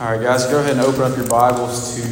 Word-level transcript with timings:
All 0.00 0.12
right, 0.12 0.22
guys, 0.22 0.46
go 0.46 0.60
ahead 0.60 0.76
and 0.76 0.80
open 0.80 1.02
up 1.02 1.16
your 1.16 1.26
Bibles 1.26 1.96
to 1.96 2.02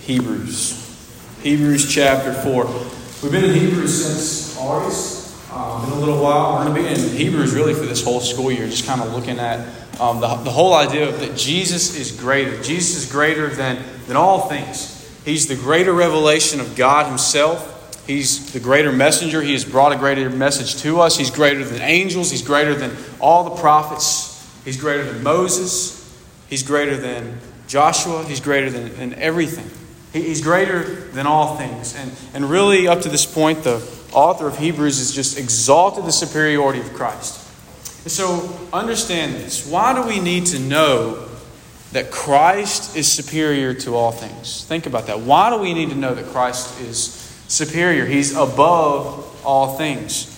Hebrews. 0.00 1.38
Hebrews 1.40 1.94
chapter 1.94 2.32
4. 2.32 2.64
We've 3.22 3.30
been 3.30 3.44
in 3.44 3.54
Hebrews 3.54 4.04
since 4.04 4.58
August. 4.58 5.52
Um, 5.52 5.84
been 5.84 5.92
a 5.92 6.00
little 6.00 6.20
while. 6.20 6.54
We're 6.54 6.64
going 6.64 6.74
to 6.74 6.82
be 6.82 6.88
in 6.88 7.16
Hebrews 7.16 7.54
really 7.54 7.74
for 7.74 7.86
this 7.86 8.02
whole 8.02 8.18
school 8.18 8.50
year, 8.50 8.66
just 8.66 8.86
kind 8.86 9.00
of 9.00 9.14
looking 9.14 9.38
at 9.38 9.60
um, 10.00 10.18
the, 10.18 10.26
the 10.34 10.50
whole 10.50 10.74
idea 10.74 11.08
of 11.08 11.20
that 11.20 11.36
Jesus 11.36 11.96
is 11.96 12.10
greater. 12.10 12.60
Jesus 12.60 13.04
is 13.04 13.12
greater 13.12 13.46
than, 13.46 13.80
than 14.08 14.16
all 14.16 14.48
things. 14.48 15.08
He's 15.24 15.46
the 15.46 15.54
greater 15.54 15.92
revelation 15.92 16.58
of 16.58 16.74
God 16.74 17.06
Himself. 17.06 18.04
He's 18.04 18.52
the 18.52 18.58
greater 18.58 18.90
messenger. 18.90 19.42
He 19.42 19.52
has 19.52 19.64
brought 19.64 19.92
a 19.92 19.96
greater 19.96 20.28
message 20.28 20.82
to 20.82 21.00
us. 21.02 21.16
He's 21.16 21.30
greater 21.30 21.62
than 21.62 21.82
angels. 21.82 22.32
He's 22.32 22.42
greater 22.42 22.74
than 22.74 22.96
all 23.20 23.44
the 23.44 23.60
prophets. 23.60 24.32
He's 24.64 24.76
greater 24.76 25.04
than 25.04 25.22
Moses. 25.22 26.02
He's 26.54 26.62
greater 26.62 26.96
than 26.96 27.40
Joshua. 27.66 28.22
He's 28.22 28.38
greater 28.38 28.70
than, 28.70 28.96
than 28.96 29.14
everything. 29.14 29.68
He, 30.12 30.28
he's 30.28 30.40
greater 30.40 30.84
than 30.84 31.26
all 31.26 31.56
things. 31.56 31.96
And, 31.96 32.12
and 32.32 32.48
really, 32.48 32.86
up 32.86 33.00
to 33.00 33.08
this 33.08 33.26
point, 33.26 33.64
the 33.64 33.84
author 34.12 34.46
of 34.46 34.56
Hebrews 34.56 34.98
has 34.98 35.12
just 35.12 35.36
exalted 35.36 36.04
the 36.04 36.12
superiority 36.12 36.78
of 36.78 36.94
Christ. 36.94 37.44
And 38.04 38.12
so, 38.12 38.56
understand 38.72 39.34
this. 39.34 39.68
Why 39.68 40.00
do 40.00 40.06
we 40.06 40.20
need 40.20 40.46
to 40.46 40.60
know 40.60 41.26
that 41.90 42.12
Christ 42.12 42.96
is 42.96 43.10
superior 43.10 43.74
to 43.74 43.96
all 43.96 44.12
things? 44.12 44.64
Think 44.64 44.86
about 44.86 45.08
that. 45.08 45.22
Why 45.22 45.50
do 45.50 45.58
we 45.58 45.74
need 45.74 45.90
to 45.90 45.96
know 45.96 46.14
that 46.14 46.26
Christ 46.26 46.80
is 46.82 47.08
superior? 47.48 48.06
He's 48.06 48.36
above 48.36 49.44
all 49.44 49.76
things. 49.76 50.30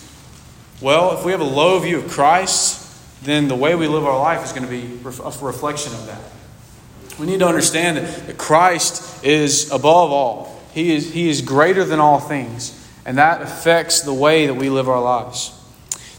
Well, 0.81 1.19
if 1.19 1.27
we 1.27 1.33
have 1.33 1.43
a 1.43 1.45
low 1.45 1.79
view 1.79 1.99
of 1.99 2.11
Christ, 2.11 2.86
then 3.27 3.49
the 3.49 3.57
way 3.57 3.75
we 3.75 3.89
live 3.89 4.05
our 4.05 4.19
life 4.19 4.45
is 4.45 4.53
going 4.53 4.65
to 4.65 4.71
be 4.71 5.01
a 5.05 5.45
reflection 5.45 5.93
of 5.93 6.07
that. 6.07 6.21
We 7.19 7.27
need 7.27 7.41
to 7.41 7.47
understand 7.47 7.97
that 7.99 8.39
Christ 8.39 9.25
is 9.25 9.71
above 9.71 10.13
all, 10.13 10.61
He 10.73 10.95
is, 10.95 11.13
he 11.13 11.29
is 11.29 11.43
greater 11.43 11.85
than 11.85 11.99
all 11.99 12.21
things, 12.21 12.89
and 13.05 13.19
that 13.19 13.43
affects 13.43 14.03
the 14.03 14.15
way 14.15 14.47
that 14.47 14.55
we 14.55 14.71
live 14.71 14.89
our 14.89 15.01
lives. 15.01 15.53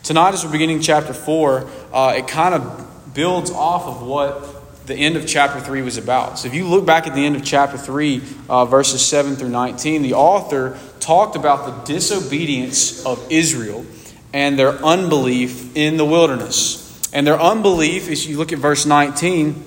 Tonight, 0.03 0.33
as 0.33 0.45
we're 0.45 0.51
beginning 0.51 0.81
chapter 0.81 1.13
4, 1.13 1.69
uh, 1.93 2.13
it 2.17 2.27
kind 2.27 2.55
of 2.55 3.13
builds 3.13 3.51
off 3.51 3.87
of 3.87 4.01
what 4.01 4.85
the 4.87 4.95
end 4.95 5.17
of 5.17 5.27
chapter 5.27 5.59
3 5.59 5.81
was 5.81 5.97
about. 5.97 6.39
So 6.39 6.47
if 6.47 6.53
you 6.53 6.65
look 6.65 6.85
back 6.85 7.07
at 7.07 7.13
the 7.13 7.25
end 7.25 7.35
of 7.35 7.43
chapter 7.43 7.77
3, 7.77 8.21
uh, 8.49 8.65
verses 8.65 9.05
7 9.05 9.35
through 9.35 9.49
19, 9.49 10.01
the 10.01 10.13
author 10.13 10.79
talked 10.99 11.35
about 11.35 11.65
the 11.65 11.93
disobedience 11.93 13.05
of 13.05 13.23
Israel 13.29 13.85
and 14.33 14.57
their 14.57 14.73
unbelief 14.83 15.75
in 15.75 15.97
the 15.97 16.05
wilderness. 16.05 16.86
And 17.13 17.25
their 17.25 17.39
unbelief, 17.39 18.09
as 18.09 18.27
you 18.27 18.37
look 18.37 18.51
at 18.51 18.59
verse 18.59 18.85
19, 18.85 19.63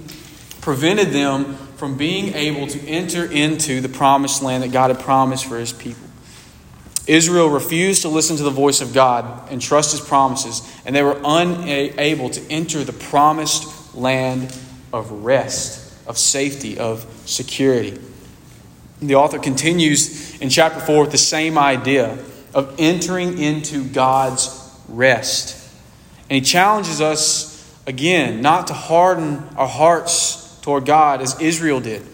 prevented 0.61 1.11
them 1.11 1.57
from 1.77 1.97
being 1.97 2.35
able 2.35 2.67
to 2.67 2.79
enter 2.87 3.25
into 3.25 3.81
the 3.81 3.89
promised 3.89 4.43
land 4.43 4.63
that 4.63 4.73
God 4.73 4.91
had 4.91 5.01
promised 5.01 5.47
for 5.47 5.59
his 5.59 5.73
people. 5.73 6.07
Israel 7.07 7.49
refused 7.49 8.03
to 8.03 8.09
listen 8.09 8.37
to 8.37 8.43
the 8.43 8.51
voice 8.51 8.81
of 8.83 8.93
God 8.93 9.51
and 9.51 9.61
trust 9.61 9.93
his 9.93 10.01
promises, 10.01 10.63
and 10.85 10.95
they 10.95 11.03
were 11.03 11.19
unable 11.25 12.31
to 12.31 12.43
enter 12.51 12.85
the 12.85 12.93
promised 12.93 13.95
land 13.95 14.57
of 14.93 15.11
rest, 15.11 15.93
of 16.07 16.19
safety, 16.19 16.79
of 16.79 17.07
security. 17.25 17.99
The 19.01 19.15
author 19.15 19.39
continues 19.39 20.39
in 20.41 20.51
chapter 20.51 20.79
4 20.79 21.01
with 21.05 21.11
the 21.11 21.19
same 21.19 21.57
idea 21.57 22.19
of 22.53 22.75
entering 22.79 23.39
into 23.39 23.85
God's 23.85 24.51
rest. 24.89 25.57
And 26.31 26.37
he 26.37 26.41
challenges 26.41 27.01
us 27.01 27.51
again 27.89 28.41
not 28.41 28.69
to 28.69 28.73
harden 28.73 29.43
our 29.57 29.67
hearts 29.67 30.59
toward 30.61 30.87
God 30.87 31.21
as 31.21 31.41
Israel 31.41 31.81
did, 31.81 32.07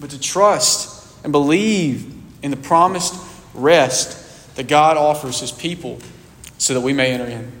but 0.00 0.10
to 0.10 0.20
trust 0.20 1.06
and 1.22 1.30
believe 1.30 2.12
in 2.42 2.50
the 2.50 2.56
promised 2.56 3.14
rest 3.54 4.56
that 4.56 4.66
God 4.66 4.96
offers 4.96 5.38
his 5.38 5.52
people 5.52 6.00
so 6.58 6.74
that 6.74 6.80
we 6.80 6.92
may 6.92 7.12
enter 7.12 7.26
in. 7.26 7.52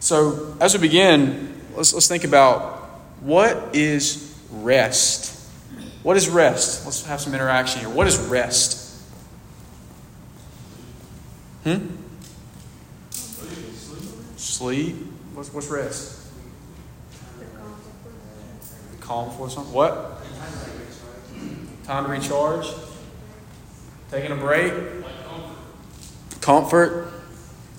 So, 0.00 0.56
as 0.60 0.74
we 0.74 0.80
begin, 0.80 1.60
let's, 1.74 1.94
let's 1.94 2.08
think 2.08 2.24
about 2.24 2.78
what 3.20 3.74
is 3.74 4.38
rest? 4.50 5.36
What 6.02 6.16
is 6.18 6.28
rest? 6.28 6.84
Let's 6.84 7.04
have 7.06 7.20
some 7.20 7.32
interaction 7.32 7.80
here. 7.80 7.88
What 7.88 8.06
is 8.06 8.18
rest? 8.18 9.00
Hmm? 11.64 11.86
Sleep. 14.40 14.96
What's, 15.34 15.52
what's 15.52 15.68
rest? 15.68 16.18
Calm 19.00 19.30
for 19.36 19.50
something. 19.50 19.74
What? 19.74 20.22
Time 21.84 22.06
to 22.06 22.10
recharge. 22.10 22.66
Taking 24.10 24.32
a 24.32 24.36
break. 24.36 24.72
Comfort. 26.40 27.12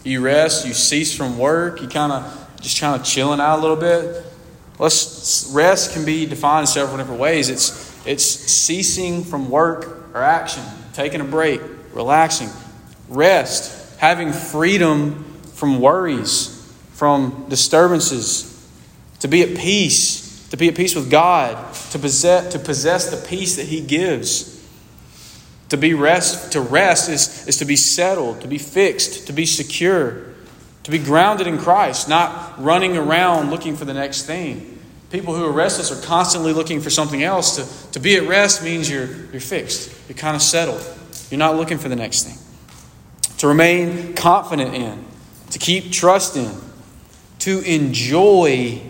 You 0.03 0.21
rest. 0.21 0.67
You 0.67 0.73
cease 0.73 1.17
from 1.17 1.39
work. 1.39 1.81
You 1.81 1.87
kind 1.87 2.11
of 2.11 2.47
just 2.61 2.79
kind 2.79 2.95
of 2.95 3.03
chilling 3.03 3.39
out 3.39 3.57
a 3.57 3.61
little 3.61 3.75
bit. 3.75 4.23
Let's 4.77 5.49
rest 5.51 5.93
can 5.93 6.05
be 6.05 6.27
defined 6.27 6.61
in 6.61 6.67
several 6.67 6.97
different 6.97 7.19
ways. 7.19 7.49
It's 7.49 7.91
it's 8.05 8.23
ceasing 8.23 9.23
from 9.23 9.49
work 9.49 10.13
or 10.13 10.21
action, 10.21 10.63
taking 10.93 11.21
a 11.21 11.25
break, 11.25 11.59
relaxing, 11.93 12.49
rest, 13.09 13.97
having 13.99 14.31
freedom 14.31 15.25
from 15.61 15.79
worries, 15.79 16.75
from 16.93 17.45
disturbances, 17.47 18.67
to 19.19 19.27
be 19.27 19.43
at 19.43 19.55
peace, 19.55 20.49
to 20.49 20.57
be 20.57 20.67
at 20.67 20.75
peace 20.75 20.95
with 20.95 21.11
God, 21.11 21.71
to 21.91 21.99
possess, 21.99 22.51
to 22.53 22.57
possess 22.57 23.11
the 23.11 23.27
peace 23.27 23.57
that 23.57 23.67
He 23.67 23.79
gives. 23.79 24.59
To 25.69 25.77
be 25.77 25.93
rest, 25.93 26.53
to 26.53 26.61
rest 26.61 27.09
is, 27.09 27.47
is 27.47 27.57
to 27.57 27.65
be 27.65 27.75
settled, 27.75 28.41
to 28.41 28.47
be 28.47 28.57
fixed, 28.57 29.27
to 29.27 29.33
be 29.33 29.45
secure, 29.45 30.23
to 30.81 30.89
be 30.89 30.97
grounded 30.97 31.45
in 31.45 31.59
Christ, 31.59 32.09
not 32.09 32.59
running 32.59 32.97
around 32.97 33.51
looking 33.51 33.75
for 33.75 33.85
the 33.85 33.93
next 33.93 34.23
thing. 34.23 34.79
People 35.11 35.35
who 35.35 35.45
are 35.45 35.51
restless 35.51 35.91
are 35.91 36.07
constantly 36.07 36.53
looking 36.53 36.81
for 36.81 36.89
something 36.89 37.21
else. 37.21 37.57
To, 37.57 37.91
to 37.91 37.99
be 37.99 38.15
at 38.15 38.27
rest 38.27 38.63
means 38.63 38.89
you're, 38.89 39.09
you're 39.31 39.39
fixed, 39.39 39.93
you're 40.09 40.17
kind 40.17 40.35
of 40.35 40.41
settled, 40.41 40.83
you're 41.29 41.37
not 41.37 41.55
looking 41.55 41.77
for 41.77 41.87
the 41.87 41.95
next 41.95 42.23
thing. 42.23 42.39
To 43.37 43.47
remain 43.47 44.15
confident 44.15 44.73
in, 44.73 45.10
to 45.51 45.59
keep 45.59 45.91
trust 45.91 46.35
in, 46.35 46.51
to 47.39 47.59
enjoy 47.61 48.81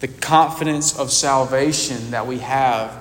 the 0.00 0.08
confidence 0.08 0.98
of 0.98 1.10
salvation 1.10 2.10
that 2.10 2.26
we 2.26 2.38
have 2.38 2.92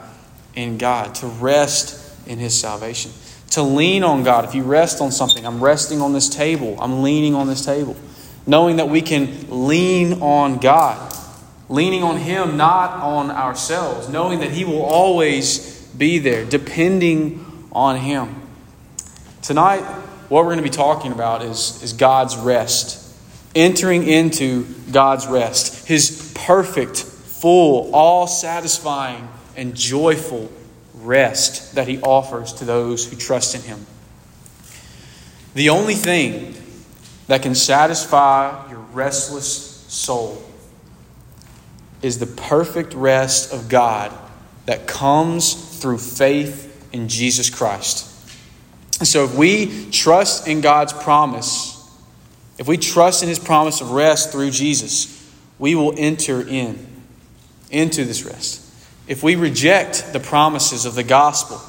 in 0.56 0.78
God, 0.78 1.16
to 1.16 1.28
rest 1.28 2.28
in 2.28 2.40
His 2.40 2.60
salvation, 2.60 3.12
to 3.52 3.62
lean 3.62 4.04
on 4.04 4.24
God. 4.24 4.46
If 4.46 4.56
you 4.56 4.64
rest 4.64 5.02
on 5.02 5.12
something, 5.12 5.46
I'm 5.46 5.64
resting 5.64 6.02
on 6.02 6.14
this 6.14 6.28
table, 6.28 6.76
I'm 6.80 7.04
leaning 7.04 7.36
on 7.36 7.48
this 7.48 7.64
table, 7.64 7.96
knowing 8.46 8.78
that 8.78 8.90
we 8.90 9.02
can 9.02 9.68
lean 9.68 10.22
on 10.22 10.58
God, 10.58 11.16
leaning 11.70 12.04
on 12.04 12.18
Him, 12.18 12.58
not 12.58 13.02
on 13.02 13.32
ourselves, 13.32 14.10
knowing 14.10 14.40
that 14.40 14.52
He 14.52 14.66
will 14.66 14.84
always 14.84 15.86
be 15.98 16.20
there, 16.20 16.46
depending 16.46 17.46
on 17.72 17.98
Him. 17.98 18.42
Tonight, 19.44 19.86
what 20.30 20.44
we're 20.44 20.54
going 20.54 20.58
to 20.58 20.64
be 20.64 20.70
talking 20.70 21.12
about 21.12 21.42
is, 21.42 21.82
is 21.82 21.94
God's 21.94 22.36
rest 22.38 23.08
entering 23.58 24.08
into 24.08 24.66
God's 24.92 25.28
rest, 25.28 25.88
His 25.88 26.32
perfect, 26.36 26.98
full, 26.98 27.94
all 27.94 28.28
satisfying, 28.28 29.28
and 29.56 29.76
joyful 29.76 30.52
rest 30.94 31.76
that 31.76 31.88
He 31.88 32.00
offers 32.00 32.54
to 32.54 32.66
those 32.66 33.10
who 33.10 33.18
trust 33.18 33.56
in 33.56 33.62
Him. 33.62 33.86
The 35.56 35.70
only 35.70 35.96
thing 35.96 36.56
that 37.28 37.42
can 37.42 37.56
satisfy 37.56 38.70
your 38.70 38.80
restless 38.80 39.84
soul 39.88 40.44
is 42.04 42.20
the 42.20 42.28
perfect 42.28 42.94
rest 42.94 43.52
of 43.52 43.70
God 43.70 44.14
that 44.68 44.86
comes 44.86 45.80
through 45.80 45.98
faith 45.98 46.88
in 46.94 47.08
Jesus 47.08 47.50
Christ. 47.50 48.14
So, 49.06 49.26
if 49.26 49.36
we 49.36 49.90
trust 49.92 50.48
in 50.48 50.62
God's 50.62 50.94
promise, 50.94 51.74
if 52.58 52.68
we 52.68 52.78
trust 52.78 53.22
in 53.22 53.30
his 53.30 53.40
promise 53.40 53.82
of 53.82 53.92
rest 53.92 54.32
through 54.32 54.52
Jesus, 54.52 55.14
we 55.60 55.76
will 55.76 55.94
enter 55.98 56.42
in 56.42 56.86
into 57.70 58.06
this 58.06 58.24
rest. 58.24 58.64
If 59.08 59.24
we 59.24 59.36
reject 59.36 60.14
the 60.14 60.20
promises 60.20 60.86
of 60.86 60.96
the 60.96 61.04
gospel, 61.04 61.62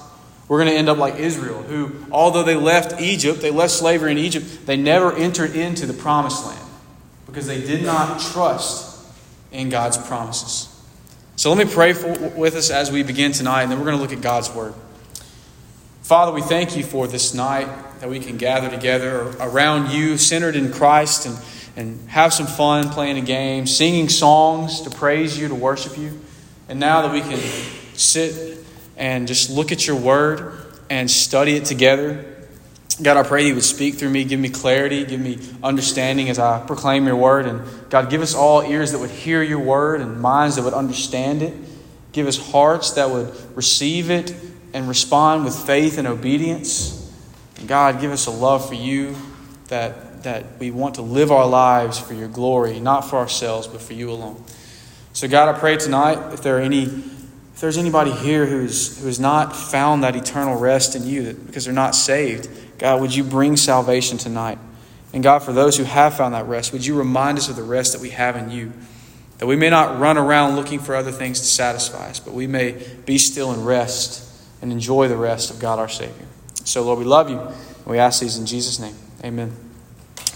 we're 0.48 0.58
going 0.58 0.70
to 0.70 0.76
end 0.76 0.88
up 0.88 0.96
like 0.96 1.16
Israel, 1.16 1.62
who, 1.62 1.92
although 2.10 2.42
they 2.42 2.56
left 2.56 3.00
Egypt, 3.00 3.42
they 3.42 3.50
left 3.50 3.72
slavery 3.72 4.12
in 4.12 4.18
Egypt, 4.18 4.66
they 4.66 4.76
never 4.76 5.12
entered 5.12 5.54
into 5.54 5.86
the 5.86 5.92
promised 5.92 6.46
land 6.46 6.66
because 7.26 7.46
they 7.46 7.60
did 7.60 7.84
not 7.84 8.20
trust 8.20 9.06
in 9.52 9.68
God's 9.68 9.98
promises. 9.98 10.74
So 11.36 11.52
let 11.52 11.64
me 11.64 11.72
pray 11.72 11.92
for, 11.92 12.12
with 12.30 12.56
us 12.56 12.70
as 12.70 12.90
we 12.90 13.02
begin 13.02 13.32
tonight, 13.32 13.62
and 13.62 13.70
then 13.70 13.78
we're 13.78 13.84
going 13.84 13.96
to 13.96 14.02
look 14.02 14.12
at 14.12 14.22
God's 14.22 14.50
word. 14.50 14.74
Father, 16.08 16.32
we 16.32 16.40
thank 16.40 16.74
you 16.74 16.82
for 16.82 17.06
this 17.06 17.34
night 17.34 17.68
that 18.00 18.08
we 18.08 18.18
can 18.18 18.38
gather 18.38 18.70
together 18.70 19.28
around 19.40 19.90
you, 19.90 20.16
centered 20.16 20.56
in 20.56 20.72
Christ, 20.72 21.26
and, 21.26 21.38
and 21.76 22.08
have 22.08 22.32
some 22.32 22.46
fun 22.46 22.88
playing 22.88 23.18
a 23.18 23.20
game, 23.20 23.66
singing 23.66 24.08
songs 24.08 24.80
to 24.80 24.90
praise 24.90 25.38
you, 25.38 25.48
to 25.48 25.54
worship 25.54 25.98
you. 25.98 26.18
And 26.66 26.80
now 26.80 27.02
that 27.02 27.12
we 27.12 27.20
can 27.20 27.38
sit 27.92 28.56
and 28.96 29.28
just 29.28 29.50
look 29.50 29.70
at 29.70 29.86
your 29.86 29.96
word 29.96 30.64
and 30.88 31.10
study 31.10 31.56
it 31.56 31.66
together, 31.66 32.24
God, 33.02 33.18
I 33.18 33.22
pray 33.22 33.46
you 33.46 33.54
would 33.54 33.62
speak 33.62 33.96
through 33.96 34.08
me, 34.08 34.24
give 34.24 34.40
me 34.40 34.48
clarity, 34.48 35.04
give 35.04 35.20
me 35.20 35.38
understanding 35.62 36.30
as 36.30 36.38
I 36.38 36.64
proclaim 36.66 37.06
your 37.06 37.16
word. 37.16 37.44
And 37.44 37.60
God, 37.90 38.08
give 38.08 38.22
us 38.22 38.34
all 38.34 38.62
ears 38.62 38.92
that 38.92 38.98
would 38.98 39.10
hear 39.10 39.42
your 39.42 39.60
word 39.60 40.00
and 40.00 40.18
minds 40.22 40.56
that 40.56 40.62
would 40.62 40.72
understand 40.72 41.42
it. 41.42 41.52
Give 42.12 42.26
us 42.26 42.50
hearts 42.50 42.92
that 42.92 43.10
would 43.10 43.30
receive 43.54 44.10
it 44.10 44.34
and 44.72 44.88
respond 44.88 45.44
with 45.44 45.56
faith 45.56 45.98
and 45.98 46.06
obedience. 46.06 46.94
God, 47.66 48.00
give 48.00 48.12
us 48.12 48.26
a 48.26 48.30
love 48.30 48.68
for 48.68 48.74
you 48.74 49.16
that, 49.68 50.22
that 50.22 50.58
we 50.58 50.70
want 50.70 50.96
to 50.96 51.02
live 51.02 51.32
our 51.32 51.46
lives 51.46 51.98
for 51.98 52.14
your 52.14 52.28
glory, 52.28 52.80
not 52.80 53.02
for 53.02 53.16
ourselves, 53.16 53.66
but 53.66 53.80
for 53.80 53.94
you 53.94 54.10
alone. 54.10 54.42
So, 55.12 55.26
God, 55.26 55.54
I 55.54 55.58
pray 55.58 55.76
tonight 55.76 56.32
if 56.32 56.42
there 56.42 56.58
are 56.58 56.60
any 56.60 56.84
if 56.84 57.62
there's 57.62 57.78
anybody 57.78 58.12
here 58.12 58.46
who's 58.46 59.00
who 59.00 59.06
has 59.06 59.18
not 59.18 59.56
found 59.56 60.04
that 60.04 60.14
eternal 60.14 60.56
rest 60.56 60.94
in 60.94 61.04
you 61.04 61.32
because 61.32 61.64
they're 61.64 61.74
not 61.74 61.96
saved, 61.96 62.48
God, 62.78 63.00
would 63.00 63.12
you 63.12 63.24
bring 63.24 63.56
salvation 63.56 64.16
tonight? 64.16 64.60
And 65.12 65.24
God, 65.24 65.40
for 65.40 65.52
those 65.52 65.76
who 65.76 65.82
have 65.82 66.14
found 66.16 66.34
that 66.34 66.46
rest, 66.46 66.72
would 66.72 66.86
you 66.86 66.96
remind 66.96 67.36
us 67.36 67.48
of 67.48 67.56
the 67.56 67.64
rest 67.64 67.94
that 67.94 68.00
we 68.00 68.10
have 68.10 68.36
in 68.36 68.52
you? 68.52 68.72
That 69.38 69.46
we 69.46 69.56
may 69.56 69.70
not 69.70 69.98
run 69.98 70.18
around 70.18 70.54
looking 70.54 70.78
for 70.78 70.94
other 70.94 71.10
things 71.10 71.40
to 71.40 71.46
satisfy 71.46 72.10
us, 72.10 72.20
but 72.20 72.32
we 72.32 72.46
may 72.46 72.72
be 73.06 73.18
still 73.18 73.50
and 73.50 73.66
rest 73.66 74.27
and 74.60 74.72
enjoy 74.72 75.08
the 75.08 75.16
rest 75.16 75.50
of 75.50 75.58
God 75.58 75.78
our 75.78 75.88
Savior. 75.88 76.26
So, 76.64 76.82
Lord, 76.82 76.98
we 76.98 77.04
love 77.04 77.30
you, 77.30 77.40
we 77.86 77.98
ask 77.98 78.20
these 78.20 78.36
in 78.36 78.46
Jesus' 78.46 78.78
name. 78.78 78.94
Amen. 79.24 79.56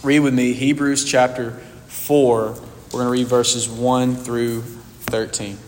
Read 0.02 0.20
with 0.20 0.34
me 0.34 0.52
Hebrews 0.52 1.04
chapter 1.04 1.52
4. 1.86 2.46
We're 2.46 2.54
going 2.90 3.04
to 3.04 3.10
read 3.10 3.26
verses 3.26 3.68
1 3.68 4.16
through 4.16 4.62
13. 4.62 5.58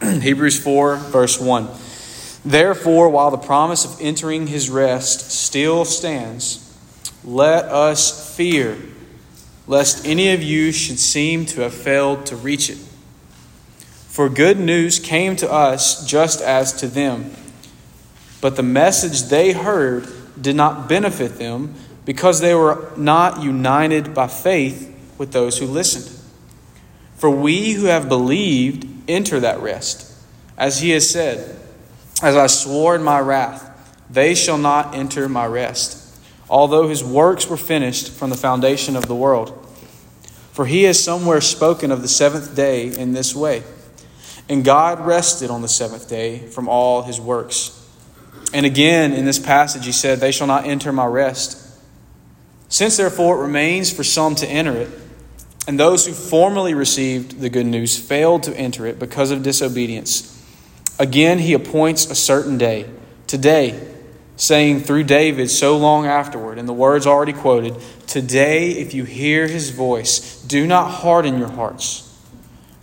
Hebrews 0.20 0.62
4, 0.62 0.96
verse 0.96 1.40
1. 1.40 1.68
Therefore, 2.44 3.08
while 3.08 3.30
the 3.30 3.38
promise 3.38 3.84
of 3.84 4.00
entering 4.00 4.46
his 4.46 4.70
rest 4.70 5.30
still 5.30 5.84
stands, 5.84 6.62
let 7.24 7.64
us 7.64 8.36
fear, 8.36 8.78
lest 9.66 10.06
any 10.06 10.32
of 10.32 10.42
you 10.42 10.70
should 10.70 10.98
seem 10.98 11.46
to 11.46 11.62
have 11.62 11.74
failed 11.74 12.26
to 12.26 12.36
reach 12.36 12.70
it. 12.70 12.78
For 14.16 14.30
good 14.30 14.58
news 14.58 14.98
came 14.98 15.36
to 15.36 15.52
us 15.52 16.02
just 16.06 16.40
as 16.40 16.72
to 16.80 16.88
them. 16.88 17.32
But 18.40 18.56
the 18.56 18.62
message 18.62 19.24
they 19.24 19.52
heard 19.52 20.08
did 20.40 20.56
not 20.56 20.88
benefit 20.88 21.36
them 21.36 21.74
because 22.06 22.40
they 22.40 22.54
were 22.54 22.90
not 22.96 23.42
united 23.42 24.14
by 24.14 24.28
faith 24.28 24.90
with 25.18 25.32
those 25.32 25.58
who 25.58 25.66
listened. 25.66 26.18
For 27.16 27.28
we 27.28 27.72
who 27.72 27.88
have 27.88 28.08
believed 28.08 28.88
enter 29.06 29.38
that 29.40 29.60
rest, 29.60 30.10
as 30.56 30.80
he 30.80 30.92
has 30.92 31.10
said. 31.10 31.54
As 32.22 32.36
I 32.36 32.46
swore 32.46 32.94
in 32.94 33.02
my 33.02 33.20
wrath, 33.20 33.70
they 34.08 34.34
shall 34.34 34.56
not 34.56 34.94
enter 34.94 35.28
my 35.28 35.44
rest, 35.44 36.18
although 36.48 36.88
his 36.88 37.04
works 37.04 37.50
were 37.50 37.58
finished 37.58 38.10
from 38.10 38.30
the 38.30 38.36
foundation 38.38 38.96
of 38.96 39.08
the 39.08 39.14
world. 39.14 39.50
For 40.52 40.64
he 40.64 40.84
has 40.84 41.04
somewhere 41.04 41.42
spoken 41.42 41.92
of 41.92 42.00
the 42.00 42.08
seventh 42.08 42.56
day 42.56 42.86
in 42.96 43.12
this 43.12 43.34
way 43.34 43.62
And 44.48 44.64
God 44.64 45.04
rested 45.04 45.50
on 45.50 45.62
the 45.62 45.68
seventh 45.68 46.08
day 46.08 46.38
from 46.38 46.68
all 46.68 47.02
his 47.02 47.20
works. 47.20 47.72
And 48.54 48.64
again, 48.64 49.12
in 49.12 49.24
this 49.24 49.38
passage, 49.38 49.84
he 49.84 49.92
said, 49.92 50.20
They 50.20 50.30
shall 50.32 50.46
not 50.46 50.66
enter 50.66 50.92
my 50.92 51.06
rest. 51.06 51.62
Since 52.68 52.96
therefore 52.96 53.38
it 53.38 53.42
remains 53.42 53.92
for 53.92 54.04
some 54.04 54.34
to 54.36 54.46
enter 54.46 54.72
it, 54.72 54.90
and 55.68 55.80
those 55.80 56.06
who 56.06 56.12
formerly 56.12 56.74
received 56.74 57.40
the 57.40 57.50
good 57.50 57.66
news 57.66 57.98
failed 57.98 58.44
to 58.44 58.56
enter 58.56 58.86
it 58.86 58.98
because 58.98 59.32
of 59.32 59.42
disobedience, 59.42 60.36
Again, 60.98 61.38
he 61.38 61.52
appoints 61.52 62.10
a 62.10 62.14
certain 62.14 62.56
day, 62.56 62.88
today, 63.26 63.78
saying 64.36 64.80
through 64.80 65.04
David 65.04 65.50
so 65.50 65.76
long 65.76 66.06
afterward, 66.06 66.58
in 66.58 66.66
the 66.66 66.72
words 66.72 67.06
already 67.06 67.34
quoted, 67.34 67.76
Today, 68.06 68.70
if 68.70 68.94
you 68.94 69.04
hear 69.04 69.46
his 69.46 69.70
voice, 69.70 70.40
do 70.42 70.66
not 70.66 70.90
harden 70.90 71.38
your 71.38 71.50
hearts. 71.50 72.02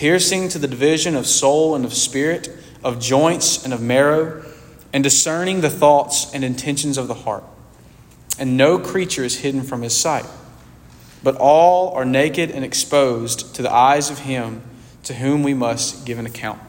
piercing 0.00 0.48
to 0.48 0.58
the 0.58 0.66
division 0.66 1.14
of 1.14 1.26
soul 1.26 1.74
and 1.74 1.84
of 1.84 1.92
spirit, 1.92 2.48
of 2.82 2.98
joints 2.98 3.62
and 3.66 3.74
of 3.74 3.82
marrow, 3.82 4.42
and 4.94 5.04
discerning 5.04 5.60
the 5.60 5.68
thoughts 5.68 6.32
and 6.32 6.42
intentions 6.42 6.96
of 6.96 7.06
the 7.06 7.12
heart. 7.12 7.44
And 8.38 8.56
no 8.56 8.78
creature 8.78 9.24
is 9.24 9.40
hidden 9.40 9.62
from 9.62 9.82
his 9.82 9.94
sight, 9.94 10.24
but 11.22 11.36
all 11.36 11.92
are 11.92 12.06
naked 12.06 12.50
and 12.50 12.64
exposed 12.64 13.54
to 13.56 13.60
the 13.60 13.70
eyes 13.70 14.08
of 14.08 14.20
him 14.20 14.62
to 15.02 15.12
whom 15.12 15.42
we 15.42 15.52
must 15.52 16.06
give 16.06 16.18
an 16.18 16.24
account. 16.24 16.62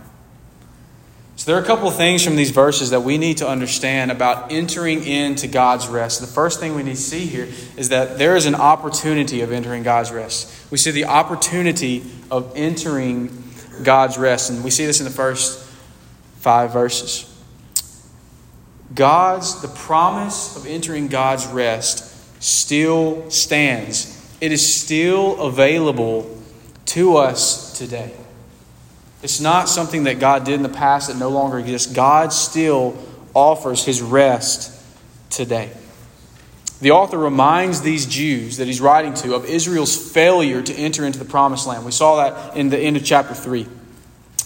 So, 1.41 1.49
there 1.49 1.59
are 1.59 1.63
a 1.63 1.65
couple 1.65 1.87
of 1.87 1.95
things 1.95 2.23
from 2.23 2.35
these 2.35 2.51
verses 2.51 2.91
that 2.91 3.01
we 3.01 3.17
need 3.17 3.37
to 3.37 3.47
understand 3.47 4.11
about 4.11 4.51
entering 4.51 5.03
into 5.03 5.47
God's 5.47 5.87
rest. 5.87 6.21
The 6.21 6.27
first 6.27 6.59
thing 6.59 6.75
we 6.75 6.83
need 6.83 6.97
to 6.97 7.01
see 7.01 7.25
here 7.25 7.47
is 7.75 7.89
that 7.89 8.19
there 8.19 8.35
is 8.35 8.45
an 8.45 8.53
opportunity 8.53 9.41
of 9.41 9.51
entering 9.51 9.81
God's 9.81 10.11
rest. 10.11 10.71
We 10.71 10.77
see 10.77 10.91
the 10.91 11.05
opportunity 11.05 12.03
of 12.29 12.53
entering 12.55 13.43
God's 13.81 14.19
rest, 14.19 14.51
and 14.51 14.63
we 14.63 14.69
see 14.69 14.85
this 14.85 14.99
in 14.99 15.03
the 15.03 15.11
first 15.11 15.67
five 16.41 16.73
verses. 16.73 17.27
God's, 18.93 19.63
the 19.63 19.67
promise 19.67 20.55
of 20.55 20.67
entering 20.67 21.07
God's 21.07 21.47
rest 21.47 22.43
still 22.43 23.31
stands, 23.31 24.37
it 24.41 24.51
is 24.51 24.75
still 24.75 25.41
available 25.41 26.39
to 26.85 27.17
us 27.17 27.75
today. 27.79 28.13
It's 29.21 29.39
not 29.39 29.69
something 29.69 30.05
that 30.05 30.19
God 30.19 30.45
did 30.45 30.55
in 30.55 30.63
the 30.63 30.69
past 30.69 31.07
that 31.07 31.17
no 31.17 31.29
longer 31.29 31.59
exists. 31.59 31.91
God 31.91 32.33
still 32.33 32.97
offers 33.33 33.85
his 33.85 34.01
rest 34.01 34.77
today. 35.29 35.71
The 36.81 36.91
author 36.91 37.17
reminds 37.17 37.81
these 37.81 38.07
Jews 38.07 38.57
that 38.57 38.65
he's 38.65 38.81
writing 38.81 39.13
to 39.15 39.35
of 39.35 39.45
Israel's 39.45 39.95
failure 39.95 40.63
to 40.63 40.73
enter 40.73 41.05
into 41.05 41.19
the 41.19 41.25
promised 41.25 41.67
land. 41.67 41.85
We 41.85 41.91
saw 41.91 42.15
that 42.17 42.57
in 42.57 42.69
the 42.69 42.79
end 42.79 42.97
of 42.97 43.05
chapter 43.05 43.35
3. 43.35 43.67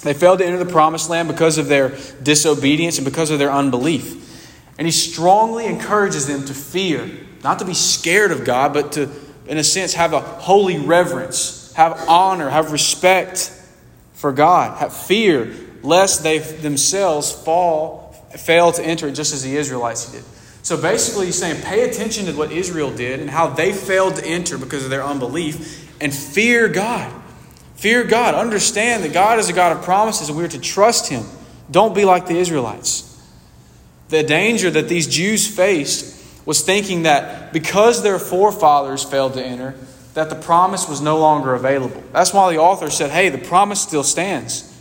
They 0.03 0.13
failed 0.13 0.39
to 0.39 0.45
enter 0.45 0.61
the 0.61 0.71
promised 0.71 1.09
land 1.09 1.29
because 1.29 1.57
of 1.57 1.67
their 1.67 1.97
disobedience 2.21 2.97
and 2.97 3.05
because 3.05 3.31
of 3.31 3.39
their 3.39 3.51
unbelief. 3.51 4.21
And 4.77 4.85
he 4.85 4.91
strongly 4.91 5.65
encourages 5.65 6.27
them 6.27 6.43
to 6.45 6.53
fear, 6.53 7.09
not 7.43 7.59
to 7.59 7.65
be 7.65 7.73
scared 7.73 8.31
of 8.31 8.43
God, 8.43 8.73
but 8.73 8.91
to, 8.93 9.09
in 9.47 9.57
a 9.57 9.63
sense, 9.63 9.93
have 9.93 10.11
a 10.11 10.19
holy 10.19 10.77
reverence, 10.77 11.71
have 11.73 11.97
honor, 12.09 12.49
have 12.49 12.73
respect 12.73 13.51
for 14.15 14.31
God. 14.31 14.77
Have 14.79 14.95
fear 14.95 15.53
lest 15.83 16.23
they 16.23 16.39
themselves 16.39 17.31
fall, 17.31 18.13
fail 18.35 18.71
to 18.71 18.83
enter 18.83 19.07
it 19.07 19.13
just 19.13 19.33
as 19.33 19.43
the 19.43 19.55
Israelites 19.55 20.11
did. 20.11 20.23
So 20.63 20.81
basically, 20.81 21.27
he's 21.27 21.37
saying 21.37 21.61
pay 21.61 21.87
attention 21.87 22.25
to 22.25 22.33
what 22.33 22.51
Israel 22.51 22.89
did 22.91 23.19
and 23.19 23.29
how 23.29 23.47
they 23.47 23.71
failed 23.71 24.15
to 24.15 24.25
enter 24.25 24.57
because 24.57 24.83
of 24.83 24.89
their 24.89 25.03
unbelief 25.03 25.87
and 26.01 26.13
fear 26.13 26.67
God. 26.67 27.21
Fear 27.75 28.05
God. 28.05 28.33
Understand 28.33 29.03
that 29.03 29.13
God 29.13 29.37
is 29.37 29.47
a 29.47 29.53
God 29.53 29.77
of 29.77 29.83
promises 29.83 30.29
and 30.29 30.37
we're 30.37 30.47
to 30.47 30.59
trust 30.59 31.09
Him. 31.09 31.23
Don't 31.69 31.93
be 31.93 32.05
like 32.05 32.25
the 32.25 32.37
Israelites. 32.37 33.03
The 34.09 34.23
danger 34.23 34.71
that 34.71 34.87
these 34.89 35.07
Jews 35.07 35.47
faced 35.47 36.15
was 36.45 36.61
thinking 36.61 37.03
that 37.03 37.53
because 37.53 38.01
their 38.01 38.19
forefathers 38.19 39.03
failed 39.03 39.33
to 39.33 39.43
enter, 39.43 39.75
that 40.15 40.29
the 40.29 40.35
promise 40.35 40.89
was 40.89 41.01
no 41.01 41.19
longer 41.19 41.53
available. 41.53 42.01
That's 42.11 42.33
why 42.33 42.51
the 42.51 42.59
author 42.59 42.89
said, 42.89 43.11
hey, 43.11 43.29
the 43.29 43.37
promise 43.37 43.81
still 43.81 44.03
stands. 44.03 44.71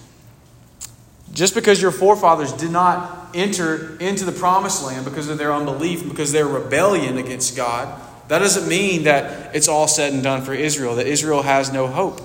Just 1.33 1.55
because 1.55 1.83
your 1.83 1.91
forefathers 1.91 2.53
did 2.53 2.71
not 2.71 3.31
enter 3.35 3.99
into 3.99 4.25
the 4.25 4.33
promised 4.33 4.85
land 4.85 5.05
because 5.05 5.29
of 5.29 5.37
their 5.37 5.53
unbelief, 5.53 6.09
because 6.09 6.31
their 6.31 6.47
rebellion 6.47 7.19
against 7.19 7.57
God, 7.57 8.01
that 8.29 8.39
doesn't 8.39 8.69
mean 8.69 9.03
that 9.05 9.55
it's 9.57 9.67
all 9.67 9.89
said 9.89 10.13
and 10.13 10.23
done 10.23 10.43
for 10.43 10.55
Israel, 10.55 10.95
that 10.95 11.09
Israel 11.09 11.43
has 11.43 11.73
no 11.73 11.89
hope. 11.89 12.21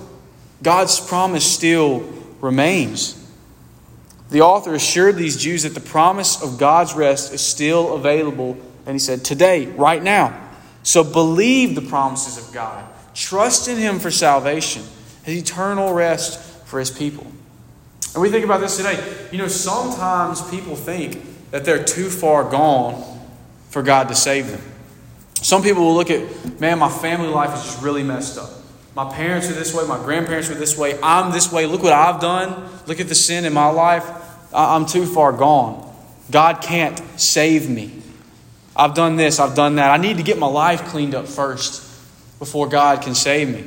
God's 0.62 1.00
promise 1.00 1.44
still 1.44 2.08
remains. 2.40 3.16
The 4.30 4.42
author 4.42 4.72
assured 4.72 5.16
these 5.16 5.36
Jews 5.36 5.64
that 5.64 5.74
the 5.74 5.80
promise 5.80 6.40
of 6.40 6.58
God's 6.58 6.94
rest 6.94 7.34
is 7.34 7.40
still 7.40 7.96
available, 7.96 8.56
and 8.86 8.94
he 8.94 9.00
said, 9.00 9.24
today, 9.24 9.66
right 9.66 10.00
now. 10.00 10.48
So 10.84 11.02
believe 11.02 11.74
the 11.74 11.82
promises 11.82 12.38
of 12.38 12.54
God. 12.54 12.84
Trust 13.14 13.68
in 13.68 13.76
Him 13.76 13.98
for 13.98 14.10
salvation, 14.10 14.82
His 15.24 15.36
eternal 15.36 15.92
rest 15.92 16.40
for 16.66 16.78
His 16.78 16.90
people. 16.90 17.26
And 18.14 18.22
we 18.22 18.30
think 18.30 18.44
about 18.44 18.60
this 18.60 18.76
today. 18.76 18.98
You 19.30 19.38
know, 19.38 19.48
sometimes 19.48 20.48
people 20.50 20.76
think 20.76 21.50
that 21.50 21.64
they're 21.64 21.84
too 21.84 22.10
far 22.10 22.48
gone 22.48 23.20
for 23.68 23.82
God 23.82 24.08
to 24.08 24.14
save 24.14 24.50
them. 24.50 24.60
Some 25.34 25.62
people 25.62 25.84
will 25.84 25.94
look 25.94 26.10
at, 26.10 26.60
man, 26.60 26.78
my 26.78 26.88
family 26.88 27.28
life 27.28 27.56
is 27.56 27.64
just 27.64 27.82
really 27.82 28.02
messed 28.02 28.38
up. 28.38 28.50
My 28.94 29.12
parents 29.12 29.48
are 29.48 29.54
this 29.54 29.72
way, 29.72 29.86
my 29.86 29.98
grandparents 29.98 30.48
were 30.48 30.56
this 30.56 30.76
way, 30.76 30.98
I'm 31.02 31.32
this 31.32 31.52
way. 31.52 31.66
Look 31.66 31.82
what 31.82 31.92
I've 31.92 32.20
done. 32.20 32.68
Look 32.86 33.00
at 33.00 33.08
the 33.08 33.14
sin 33.14 33.44
in 33.44 33.52
my 33.52 33.68
life. 33.68 34.04
I'm 34.52 34.84
too 34.84 35.06
far 35.06 35.32
gone. 35.32 35.88
God 36.30 36.60
can't 36.60 36.98
save 37.18 37.70
me. 37.70 37.92
I've 38.74 38.94
done 38.94 39.16
this, 39.16 39.38
I've 39.38 39.54
done 39.54 39.76
that. 39.76 39.90
I 39.90 39.96
need 39.96 40.16
to 40.16 40.22
get 40.22 40.38
my 40.38 40.46
life 40.46 40.86
cleaned 40.86 41.14
up 41.14 41.26
first 41.26 41.89
before 42.40 42.66
God 42.66 43.02
can 43.02 43.14
save 43.14 43.48
me. 43.48 43.64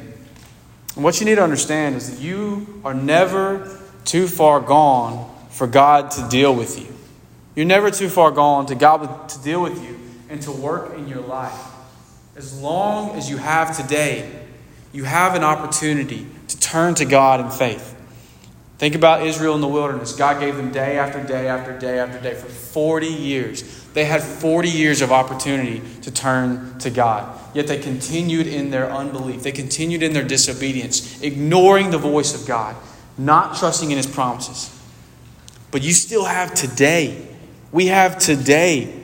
And 0.96 1.03
what 1.03 1.22
you 1.22 1.25
need 1.25 1.36
to 1.36 1.44
understand 1.44 1.96
is 1.96 2.12
that 2.12 2.22
you 2.22 2.82
are 2.84 2.94
never 2.94 3.80
too 4.03 4.27
far 4.27 4.60
gone 4.60 5.34
for 5.50 5.68
God 5.68 6.12
to 6.12 6.27
deal 6.27 6.53
with 6.53 6.77
you. 6.77 6.94
You're 7.56 7.65
never 7.65 7.89
too 7.92 8.10
far 8.10 8.32
gone 8.32 8.65
to 8.65 8.75
God 8.75 9.30
to 9.30 9.42
deal 9.42 9.62
with 9.62 9.82
you 9.82 9.98
and 10.27 10.42
to 10.42 10.51
work 10.51 10.98
in 10.98 11.08
your 11.08 11.22
life. 11.22 11.58
As 12.36 12.60
long 12.60 13.12
as 13.12 13.30
you 13.30 13.38
have 13.38 13.77
today, 13.77 14.48
you 14.92 15.03
have 15.03 15.36
an 15.36 15.44
opportunity 15.44 16.27
to 16.48 16.60
turn 16.60 16.96
to 16.96 17.06
God 17.06 17.39
in 17.39 17.51
faith. 17.51 17.96
Think 18.80 18.96
about 18.96 19.25
Israel 19.25 19.53
in 19.56 19.62
the 19.62 19.68
wilderness. 19.68 20.15
God 20.15 20.39
gave 20.39 20.58
them 20.58 20.72
day 20.72 20.98
after 20.98 21.24
day 21.24 21.48
after 21.48 21.77
day 21.77 22.00
after 22.00 22.20
day 22.20 22.34
for 22.34 22.48
40 22.48 23.08
years. 23.08 23.83
They 23.93 24.05
had 24.05 24.23
40 24.23 24.69
years 24.69 25.01
of 25.01 25.12
opportunity 25.12 25.81
to 26.01 26.12
turn 26.12 26.79
to 26.79 26.89
God. 26.89 27.39
Yet 27.53 27.67
they 27.67 27.79
continued 27.79 28.47
in 28.47 28.71
their 28.71 28.91
unbelief. 28.91 29.43
They 29.43 29.51
continued 29.51 30.01
in 30.01 30.13
their 30.13 30.23
disobedience, 30.23 31.21
ignoring 31.21 31.91
the 31.91 32.00
voice 32.00 32.39
of 32.39 32.47
God, 32.47 32.75
not 33.17 33.57
trusting 33.57 33.91
in 33.91 33.97
His 33.97 34.07
promises. 34.07 34.75
But 35.69 35.83
you 35.83 35.93
still 35.93 36.25
have 36.25 36.53
today. 36.53 37.27
We 37.71 37.88
have 37.88 38.17
today. 38.17 39.01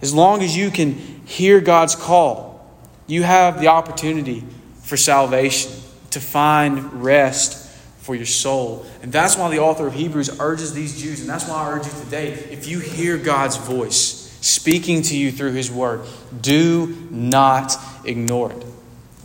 As 0.00 0.14
long 0.14 0.42
as 0.42 0.56
you 0.56 0.70
can 0.70 0.94
hear 1.24 1.60
God's 1.60 1.96
call, 1.96 2.64
you 3.06 3.22
have 3.22 3.60
the 3.60 3.68
opportunity 3.68 4.44
for 4.82 4.96
salvation, 4.96 5.72
to 6.10 6.20
find 6.20 7.02
rest 7.02 7.63
for 8.04 8.14
your 8.14 8.26
soul. 8.26 8.84
And 9.02 9.10
that's 9.10 9.36
why 9.38 9.48
the 9.48 9.60
author 9.60 9.86
of 9.86 9.94
Hebrews 9.94 10.38
urges 10.38 10.74
these 10.74 11.00
Jews, 11.00 11.20
and 11.20 11.28
that's 11.28 11.48
why 11.48 11.56
I 11.56 11.72
urge 11.72 11.86
you 11.86 11.92
today 12.04 12.28
if 12.28 12.68
you 12.68 12.78
hear 12.78 13.16
God's 13.16 13.56
voice 13.56 14.20
speaking 14.42 15.00
to 15.00 15.16
you 15.16 15.32
through 15.32 15.52
His 15.52 15.70
Word, 15.70 16.02
do 16.38 16.94
not 17.10 17.74
ignore 18.04 18.52
it. 18.52 18.62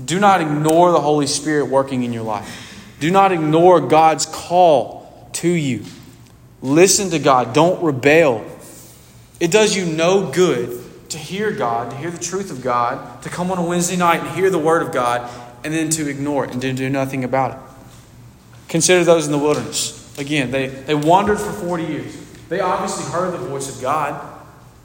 Do 0.03 0.17
not 0.17 0.39
ignore 0.39 0.93
the 0.93 1.01
Holy 1.01 1.27
Spirit 1.27 1.65
working 1.65 2.03
in 2.03 2.13
your 2.13 2.23
life. 2.23 2.95
Do 3.01 3.11
not 3.11 3.33
ignore 3.33 3.81
God's 3.81 4.25
call 4.25 5.29
to 5.33 5.49
you. 5.49 5.83
Listen 6.61 7.09
to 7.09 7.19
God. 7.19 7.53
Don't 7.53 7.83
rebel. 7.83 8.45
It 9.41 9.51
does 9.51 9.75
you 9.75 9.85
no 9.85 10.31
good 10.31 10.81
to 11.09 11.17
hear 11.17 11.51
God, 11.51 11.91
to 11.91 11.97
hear 11.97 12.11
the 12.11 12.23
truth 12.23 12.49
of 12.49 12.61
God, 12.61 13.23
to 13.23 13.29
come 13.29 13.51
on 13.51 13.57
a 13.57 13.63
Wednesday 13.63 13.97
night 13.97 14.21
and 14.21 14.29
hear 14.29 14.49
the 14.49 14.59
Word 14.59 14.83
of 14.83 14.93
God, 14.93 15.29
and 15.65 15.73
then 15.73 15.89
to 15.89 16.07
ignore 16.07 16.45
it 16.45 16.51
and 16.51 16.61
to 16.61 16.71
do 16.71 16.89
nothing 16.89 17.25
about 17.25 17.51
it. 17.51 17.68
Consider 18.69 19.03
those 19.03 19.25
in 19.25 19.31
the 19.31 19.37
wilderness. 19.37 20.17
Again, 20.17 20.51
they, 20.51 20.67
they 20.67 20.95
wandered 20.95 21.39
for 21.39 21.51
40 21.51 21.83
years. 21.83 22.15
They 22.49 22.59
obviously 22.59 23.11
heard 23.11 23.33
the 23.33 23.37
voice 23.37 23.75
of 23.75 23.81
God. 23.81 24.37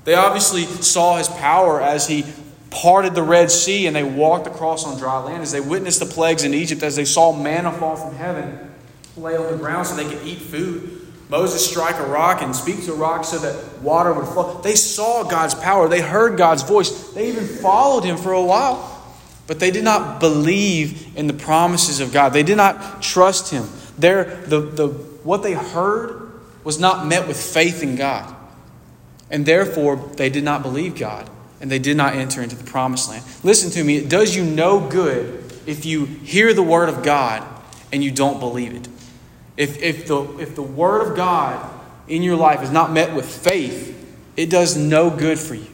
They 0.05 0.15
obviously 0.15 0.65
saw 0.65 1.17
his 1.17 1.29
power 1.29 1.81
as 1.81 2.09
he 2.09 2.25
parted 2.71 3.15
the 3.15 3.23
Red 3.23 3.51
Sea 3.51 3.87
and 3.87 3.95
they 3.95 4.03
walked 4.03 4.47
across 4.47 4.85
on 4.85 4.99
dry 4.99 5.19
land, 5.19 5.43
as 5.43 5.53
they 5.53 5.61
witnessed 5.61 6.01
the 6.01 6.07
plagues 6.07 6.45
in 6.45 6.53
Egypt, 6.53 6.83
as 6.83 6.97
they 6.97 7.05
saw 7.05 7.33
manna 7.33 7.73
fall 7.73 7.97
from 7.97 8.15
heaven, 8.17 8.59
lay 9.17 9.37
on 9.37 9.51
the 9.51 9.57
ground 9.57 9.87
so 9.87 9.97
they 9.97 10.05
could 10.05 10.27
eat 10.27 10.41
food. 10.41 11.01
Moses 11.29 11.69
strike 11.69 11.99
a 11.99 12.07
rock 12.07 12.43
and 12.43 12.55
speak 12.55 12.85
to 12.85 12.93
a 12.93 12.97
rock 12.97 13.25
so 13.25 13.39
that 13.39 13.81
water 13.81 14.13
would 14.13 14.27
flow. 14.27 14.61
They 14.61 14.75
saw 14.75 15.25
God's 15.25 15.55
power. 15.55 15.89
They 15.89 16.03
heard 16.03 16.37
God's 16.37 16.63
voice. 16.63 17.13
They 17.13 17.29
even 17.29 17.47
followed 17.47 18.05
him 18.05 18.17
for 18.17 18.33
a 18.33 18.43
while. 18.43 18.94
But 19.47 19.61
they 19.61 19.71
did 19.71 19.85
not 19.85 20.21
believe 20.21 21.17
in 21.17 21.27
the 21.27 21.35
promises 21.35 22.01
of 22.01 22.13
God. 22.13 22.33
They 22.33 22.43
did 22.43 22.57
not 22.57 23.03
trust 23.03 23.51
Him. 23.51 23.69
Their, 23.99 24.25
the, 24.25 24.61
the, 24.61 24.89
what 24.89 25.43
they 25.43 25.53
heard 25.53 26.33
was 26.65 26.79
not 26.79 27.07
met 27.07 27.29
with 27.29 27.41
faith 27.41 27.83
in 27.83 27.97
God. 27.97 28.35
And 29.31 29.45
therefore, 29.45 29.97
they 30.17 30.31
did 30.31 30.45
not 30.45 30.63
believe 30.63 30.97
God. 30.97 31.29
And 31.61 31.71
they 31.71 31.79
did 31.79 31.97
not 31.97 32.15
enter 32.15 32.43
into 32.43 32.57
the 32.57 32.65
promised 32.65 33.09
land. 33.09 33.25
Listen 33.43 33.71
to 33.73 33.85
me, 33.85 33.97
it 33.97 34.09
does 34.09 34.35
you 34.35 34.45
no 34.45 34.81
good 34.89 35.53
if 35.67 35.85
you 35.87 36.05
hear 36.05 36.53
the 36.53 36.63
Word 36.63 36.89
of 36.89 37.03
God 37.03 37.47
and 37.93 38.03
you 38.03 38.11
don't 38.11 38.41
believe 38.41 38.75
it. 38.75 38.89
If, 39.57 39.83
if, 39.83 40.07
the, 40.07 40.39
if 40.39 40.55
the 40.55 40.63
Word 40.63 41.07
of 41.07 41.17
God 41.17 41.71
in 42.09 42.23
your 42.23 42.37
life 42.37 42.63
is 42.63 42.71
not 42.71 42.93
met 42.93 43.15
with 43.15 43.27
faith, 43.27 43.93
it 44.37 44.51
does 44.51 44.77
no 44.77 45.11
good 45.11 45.39
for 45.39 45.55
you. 45.55 45.69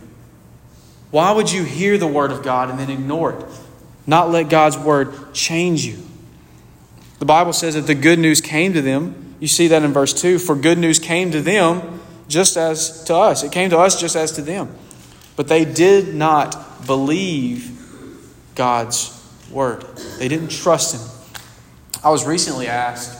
Why 1.10 1.32
would 1.32 1.50
you 1.50 1.64
hear 1.64 1.98
the 1.98 2.06
word 2.06 2.30
of 2.30 2.42
God 2.42 2.70
and 2.70 2.78
then 2.78 2.90
ignore 2.90 3.32
it? 3.32 3.46
Not 4.06 4.30
let 4.30 4.48
God's 4.48 4.78
word 4.78 5.34
change 5.34 5.84
you. 5.84 5.98
The 7.18 7.26
Bible 7.26 7.52
says 7.52 7.74
that 7.74 7.82
the 7.82 7.94
good 7.94 8.18
news 8.18 8.40
came 8.40 8.72
to 8.72 8.82
them. 8.82 9.36
You 9.40 9.48
see 9.48 9.68
that 9.68 9.82
in 9.82 9.92
verse 9.92 10.12
2 10.20 10.38
for 10.38 10.54
good 10.54 10.78
news 10.78 10.98
came 10.98 11.30
to 11.32 11.40
them 11.40 12.00
just 12.28 12.56
as 12.56 13.04
to 13.04 13.14
us. 13.14 13.42
It 13.42 13.52
came 13.52 13.70
to 13.70 13.78
us 13.78 14.00
just 14.00 14.16
as 14.16 14.32
to 14.32 14.42
them. 14.42 14.74
But 15.36 15.48
they 15.48 15.64
did 15.64 16.14
not 16.14 16.86
believe 16.86 17.76
God's 18.54 19.16
word, 19.50 19.82
they 20.18 20.28
didn't 20.28 20.50
trust 20.50 20.94
Him. 20.94 21.20
I 22.04 22.10
was 22.10 22.24
recently 22.24 22.66
asked 22.66 23.18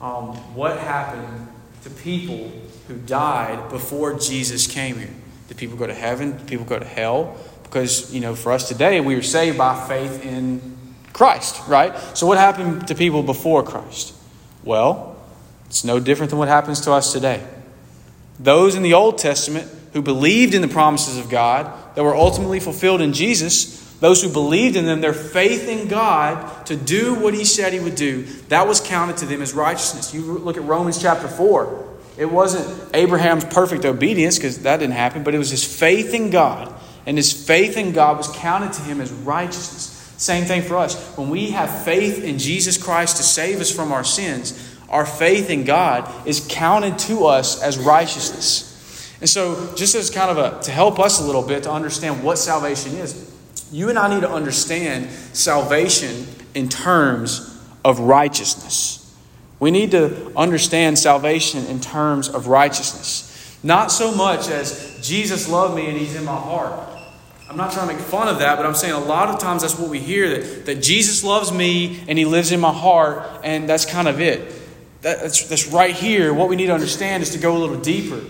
um, 0.00 0.36
what 0.54 0.78
happened 0.78 1.48
to 1.82 1.90
people 1.90 2.52
who 2.88 2.96
died 2.96 3.70
before 3.70 4.18
Jesus 4.18 4.66
came 4.66 4.98
here. 4.98 5.14
Did 5.48 5.56
people 5.56 5.76
go 5.76 5.86
to 5.86 5.94
heaven? 5.94 6.36
Did 6.36 6.46
people 6.46 6.64
go 6.64 6.78
to 6.78 6.84
hell? 6.84 7.36
Because, 7.70 8.12
you 8.12 8.20
know, 8.20 8.34
for 8.34 8.50
us 8.50 8.66
today, 8.66 9.00
we 9.00 9.14
are 9.14 9.22
saved 9.22 9.56
by 9.56 9.86
faith 9.86 10.26
in 10.26 10.76
Christ, 11.12 11.68
right? 11.68 11.96
So, 12.16 12.26
what 12.26 12.36
happened 12.36 12.88
to 12.88 12.96
people 12.96 13.22
before 13.22 13.62
Christ? 13.62 14.12
Well, 14.64 15.16
it's 15.66 15.84
no 15.84 16.00
different 16.00 16.30
than 16.30 16.40
what 16.40 16.48
happens 16.48 16.80
to 16.80 16.92
us 16.92 17.12
today. 17.12 17.46
Those 18.40 18.74
in 18.74 18.82
the 18.82 18.94
Old 18.94 19.18
Testament 19.18 19.70
who 19.92 20.02
believed 20.02 20.52
in 20.52 20.62
the 20.62 20.68
promises 20.68 21.16
of 21.16 21.30
God 21.30 21.72
that 21.94 22.02
were 22.02 22.14
ultimately 22.14 22.58
fulfilled 22.58 23.00
in 23.00 23.12
Jesus, 23.12 23.78
those 24.00 24.20
who 24.20 24.32
believed 24.32 24.74
in 24.74 24.84
them, 24.86 25.00
their 25.00 25.12
faith 25.12 25.68
in 25.68 25.86
God 25.86 26.66
to 26.66 26.74
do 26.74 27.14
what 27.14 27.34
He 27.34 27.44
said 27.44 27.72
He 27.72 27.78
would 27.78 27.94
do, 27.94 28.24
that 28.48 28.66
was 28.66 28.80
counted 28.80 29.18
to 29.18 29.26
them 29.26 29.42
as 29.42 29.54
righteousness. 29.54 30.12
You 30.12 30.22
look 30.22 30.56
at 30.56 30.64
Romans 30.64 31.00
chapter 31.00 31.28
4. 31.28 31.88
It 32.16 32.30
wasn't 32.30 32.94
Abraham's 32.94 33.44
perfect 33.44 33.84
obedience, 33.84 34.38
because 34.38 34.62
that 34.64 34.78
didn't 34.78 34.94
happen, 34.94 35.22
but 35.22 35.34
it 35.34 35.38
was 35.38 35.50
his 35.50 35.64
faith 35.64 36.12
in 36.12 36.30
God. 36.30 36.74
And 37.06 37.16
his 37.16 37.32
faith 37.32 37.76
in 37.76 37.92
God 37.92 38.16
was 38.18 38.28
counted 38.28 38.72
to 38.74 38.82
him 38.82 39.00
as 39.00 39.12
righteousness. 39.12 39.96
Same 40.16 40.44
thing 40.44 40.62
for 40.62 40.76
us. 40.76 41.16
When 41.16 41.30
we 41.30 41.50
have 41.50 41.84
faith 41.84 42.22
in 42.22 42.38
Jesus 42.38 42.82
Christ 42.82 43.16
to 43.16 43.22
save 43.22 43.60
us 43.60 43.74
from 43.74 43.90
our 43.90 44.04
sins, 44.04 44.76
our 44.90 45.06
faith 45.06 45.48
in 45.50 45.64
God 45.64 46.26
is 46.26 46.46
counted 46.48 46.98
to 47.00 47.26
us 47.26 47.62
as 47.62 47.78
righteousness. 47.78 48.66
And 49.20 49.28
so, 49.28 49.72
just 49.76 49.94
as 49.94 50.10
kind 50.10 50.30
of 50.30 50.38
a 50.38 50.62
to 50.64 50.70
help 50.70 50.98
us 50.98 51.20
a 51.20 51.24
little 51.24 51.42
bit 51.42 51.62
to 51.64 51.72
understand 51.72 52.22
what 52.22 52.38
salvation 52.38 52.94
is, 52.96 53.30
you 53.70 53.88
and 53.88 53.98
I 53.98 54.12
need 54.12 54.22
to 54.22 54.30
understand 54.30 55.10
salvation 55.32 56.26
in 56.54 56.68
terms 56.68 57.58
of 57.84 58.00
righteousness. 58.00 58.96
We 59.60 59.70
need 59.70 59.90
to 59.92 60.32
understand 60.36 60.98
salvation 60.98 61.66
in 61.66 61.80
terms 61.80 62.28
of 62.28 62.46
righteousness. 62.46 63.29
Not 63.62 63.92
so 63.92 64.14
much 64.14 64.48
as 64.48 64.98
Jesus 65.02 65.48
loved 65.48 65.74
me 65.74 65.88
and 65.88 65.98
he's 65.98 66.16
in 66.16 66.24
my 66.24 66.36
heart. 66.36 66.88
I'm 67.48 67.56
not 67.56 67.72
trying 67.72 67.88
to 67.88 67.94
make 67.94 68.02
fun 68.02 68.28
of 68.28 68.38
that, 68.38 68.56
but 68.56 68.64
I'm 68.64 68.74
saying 68.74 68.94
a 68.94 69.00
lot 69.00 69.28
of 69.28 69.40
times 69.40 69.62
that's 69.62 69.78
what 69.78 69.90
we 69.90 69.98
hear 69.98 70.38
that, 70.38 70.66
that 70.66 70.82
Jesus 70.82 71.24
loves 71.24 71.52
me 71.52 72.02
and 72.06 72.16
he 72.16 72.24
lives 72.24 72.52
in 72.52 72.60
my 72.60 72.72
heart, 72.72 73.28
and 73.42 73.68
that's 73.68 73.84
kind 73.84 74.06
of 74.06 74.20
it. 74.20 74.52
That's, 75.02 75.48
that's 75.48 75.66
right 75.66 75.94
here. 75.94 76.32
What 76.32 76.48
we 76.48 76.56
need 76.56 76.66
to 76.66 76.74
understand 76.74 77.22
is 77.22 77.30
to 77.30 77.38
go 77.38 77.56
a 77.56 77.58
little 77.58 77.80
deeper, 77.80 78.20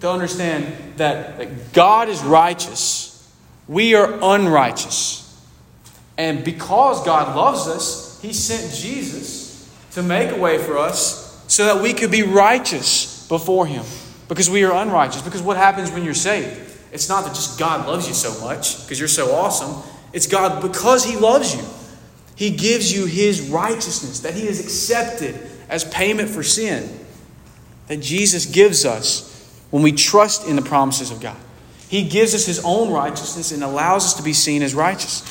to 0.00 0.10
understand 0.10 0.72
that, 0.98 1.38
that 1.38 1.72
God 1.72 2.08
is 2.08 2.22
righteous, 2.22 3.28
we 3.66 3.94
are 3.96 4.18
unrighteous. 4.22 5.24
And 6.16 6.44
because 6.44 7.04
God 7.04 7.34
loves 7.34 7.66
us, 7.66 8.20
he 8.22 8.32
sent 8.32 8.74
Jesus 8.74 9.68
to 9.92 10.02
make 10.02 10.30
a 10.30 10.36
way 10.36 10.58
for 10.58 10.78
us 10.78 11.44
so 11.48 11.64
that 11.64 11.82
we 11.82 11.92
could 11.92 12.10
be 12.10 12.22
righteous 12.22 13.26
before 13.28 13.66
Him. 13.66 13.84
Because 14.28 14.50
we 14.50 14.64
are 14.64 14.72
unrighteous. 14.72 15.22
Because 15.22 15.42
what 15.42 15.56
happens 15.56 15.90
when 15.90 16.04
you're 16.04 16.14
saved? 16.14 16.60
It's 16.92 17.08
not 17.08 17.24
that 17.24 17.34
just 17.34 17.58
God 17.58 17.86
loves 17.86 18.08
you 18.08 18.14
so 18.14 18.38
much 18.44 18.82
because 18.82 18.98
you're 18.98 19.08
so 19.08 19.34
awesome. 19.34 19.82
It's 20.12 20.26
God 20.26 20.62
because 20.62 21.04
He 21.04 21.16
loves 21.16 21.54
you. 21.54 21.64
He 22.36 22.50
gives 22.50 22.92
you 22.92 23.06
His 23.06 23.48
righteousness 23.48 24.20
that 24.20 24.34
He 24.34 24.46
has 24.46 24.60
accepted 24.60 25.38
as 25.68 25.84
payment 25.84 26.30
for 26.30 26.42
sin 26.42 26.88
that 27.88 28.00
Jesus 28.00 28.46
gives 28.46 28.84
us 28.84 29.34
when 29.70 29.82
we 29.82 29.92
trust 29.92 30.46
in 30.46 30.56
the 30.56 30.62
promises 30.62 31.10
of 31.10 31.20
God. 31.20 31.36
He 31.88 32.08
gives 32.08 32.34
us 32.34 32.46
His 32.46 32.62
own 32.64 32.92
righteousness 32.92 33.50
and 33.52 33.62
allows 33.62 34.04
us 34.04 34.14
to 34.14 34.22
be 34.22 34.32
seen 34.32 34.62
as 34.62 34.74
righteous. 34.74 35.22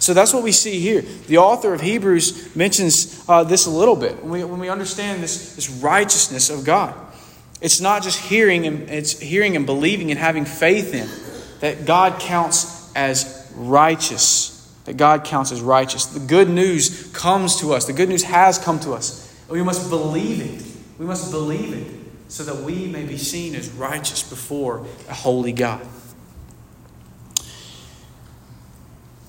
So 0.00 0.14
that's 0.14 0.32
what 0.32 0.42
we 0.42 0.52
see 0.52 0.80
here. 0.80 1.02
The 1.02 1.38
author 1.38 1.74
of 1.74 1.80
Hebrews 1.80 2.56
mentions 2.56 3.22
uh, 3.28 3.44
this 3.44 3.66
a 3.66 3.70
little 3.70 3.96
bit 3.96 4.22
when 4.22 4.30
we, 4.32 4.44
when 4.44 4.58
we 4.58 4.68
understand 4.68 5.22
this, 5.22 5.54
this 5.56 5.68
righteousness 5.68 6.50
of 6.50 6.64
God. 6.64 6.94
It's 7.60 7.80
not 7.80 8.02
just 8.02 8.18
hearing 8.18 8.66
and 8.66 8.88
it's 8.88 9.18
hearing 9.18 9.56
and 9.56 9.66
believing 9.66 10.10
and 10.10 10.18
having 10.18 10.44
faith 10.44 10.94
in 10.94 11.08
that 11.60 11.84
God 11.84 12.20
counts 12.20 12.90
as 12.94 13.50
righteous. 13.54 14.56
That 14.86 14.96
God 14.96 15.24
counts 15.24 15.52
as 15.52 15.60
righteous. 15.60 16.06
The 16.06 16.20
good 16.20 16.48
news 16.48 17.10
comes 17.12 17.60
to 17.60 17.74
us. 17.74 17.86
The 17.86 17.92
good 17.92 18.08
news 18.08 18.22
has 18.22 18.58
come 18.58 18.80
to 18.80 18.92
us. 18.92 19.26
We 19.48 19.62
must 19.62 19.90
believe 19.90 20.40
it. 20.40 20.66
We 20.98 21.06
must 21.06 21.30
believe 21.30 21.72
it 21.74 22.00
so 22.30 22.44
that 22.44 22.64
we 22.64 22.86
may 22.86 23.04
be 23.04 23.18
seen 23.18 23.54
as 23.54 23.68
righteous 23.70 24.22
before 24.22 24.86
a 25.08 25.14
holy 25.14 25.52
God. 25.52 25.86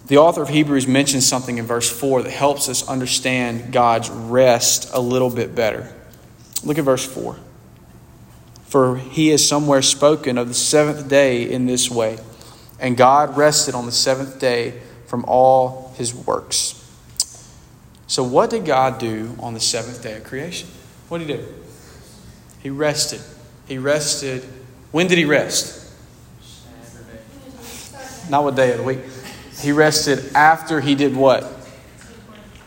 The 0.07 0.17
author 0.17 0.41
of 0.41 0.49
Hebrews 0.49 0.87
mentions 0.87 1.25
something 1.25 1.57
in 1.57 1.65
verse 1.65 1.89
4 1.89 2.23
that 2.23 2.31
helps 2.31 2.69
us 2.69 2.87
understand 2.87 3.71
God's 3.71 4.09
rest 4.09 4.89
a 4.93 4.99
little 4.99 5.29
bit 5.29 5.55
better. 5.55 5.93
Look 6.63 6.77
at 6.77 6.83
verse 6.83 7.05
4. 7.05 7.37
For 8.71 8.95
he 8.95 9.27
has 9.27 9.45
somewhere 9.45 9.81
spoken 9.81 10.37
of 10.37 10.47
the 10.47 10.53
seventh 10.53 11.09
day 11.09 11.43
in 11.43 11.65
this 11.65 11.91
way, 11.91 12.17
and 12.79 12.95
God 12.95 13.35
rested 13.35 13.75
on 13.75 13.85
the 13.85 13.91
seventh 13.91 14.39
day 14.39 14.79
from 15.07 15.25
all 15.27 15.93
his 15.97 16.15
works. 16.15 16.77
So, 18.07 18.23
what 18.23 18.49
did 18.49 18.63
God 18.63 18.97
do 18.97 19.35
on 19.41 19.53
the 19.53 19.59
seventh 19.59 20.01
day 20.01 20.15
of 20.15 20.23
creation? 20.23 20.69
What 21.09 21.17
did 21.17 21.27
he 21.27 21.35
do? 21.35 21.47
He 22.63 22.69
rested. 22.69 23.19
He 23.67 23.77
rested. 23.77 24.45
When 24.91 25.07
did 25.07 25.17
he 25.17 25.25
rest? 25.25 25.93
Not 28.29 28.45
what 28.45 28.55
day 28.55 28.71
of 28.71 28.77
the 28.77 28.83
week. 28.83 28.99
He 29.59 29.73
rested 29.73 30.33
after 30.33 30.79
he 30.79 30.95
did 30.95 31.13
what? 31.13 31.43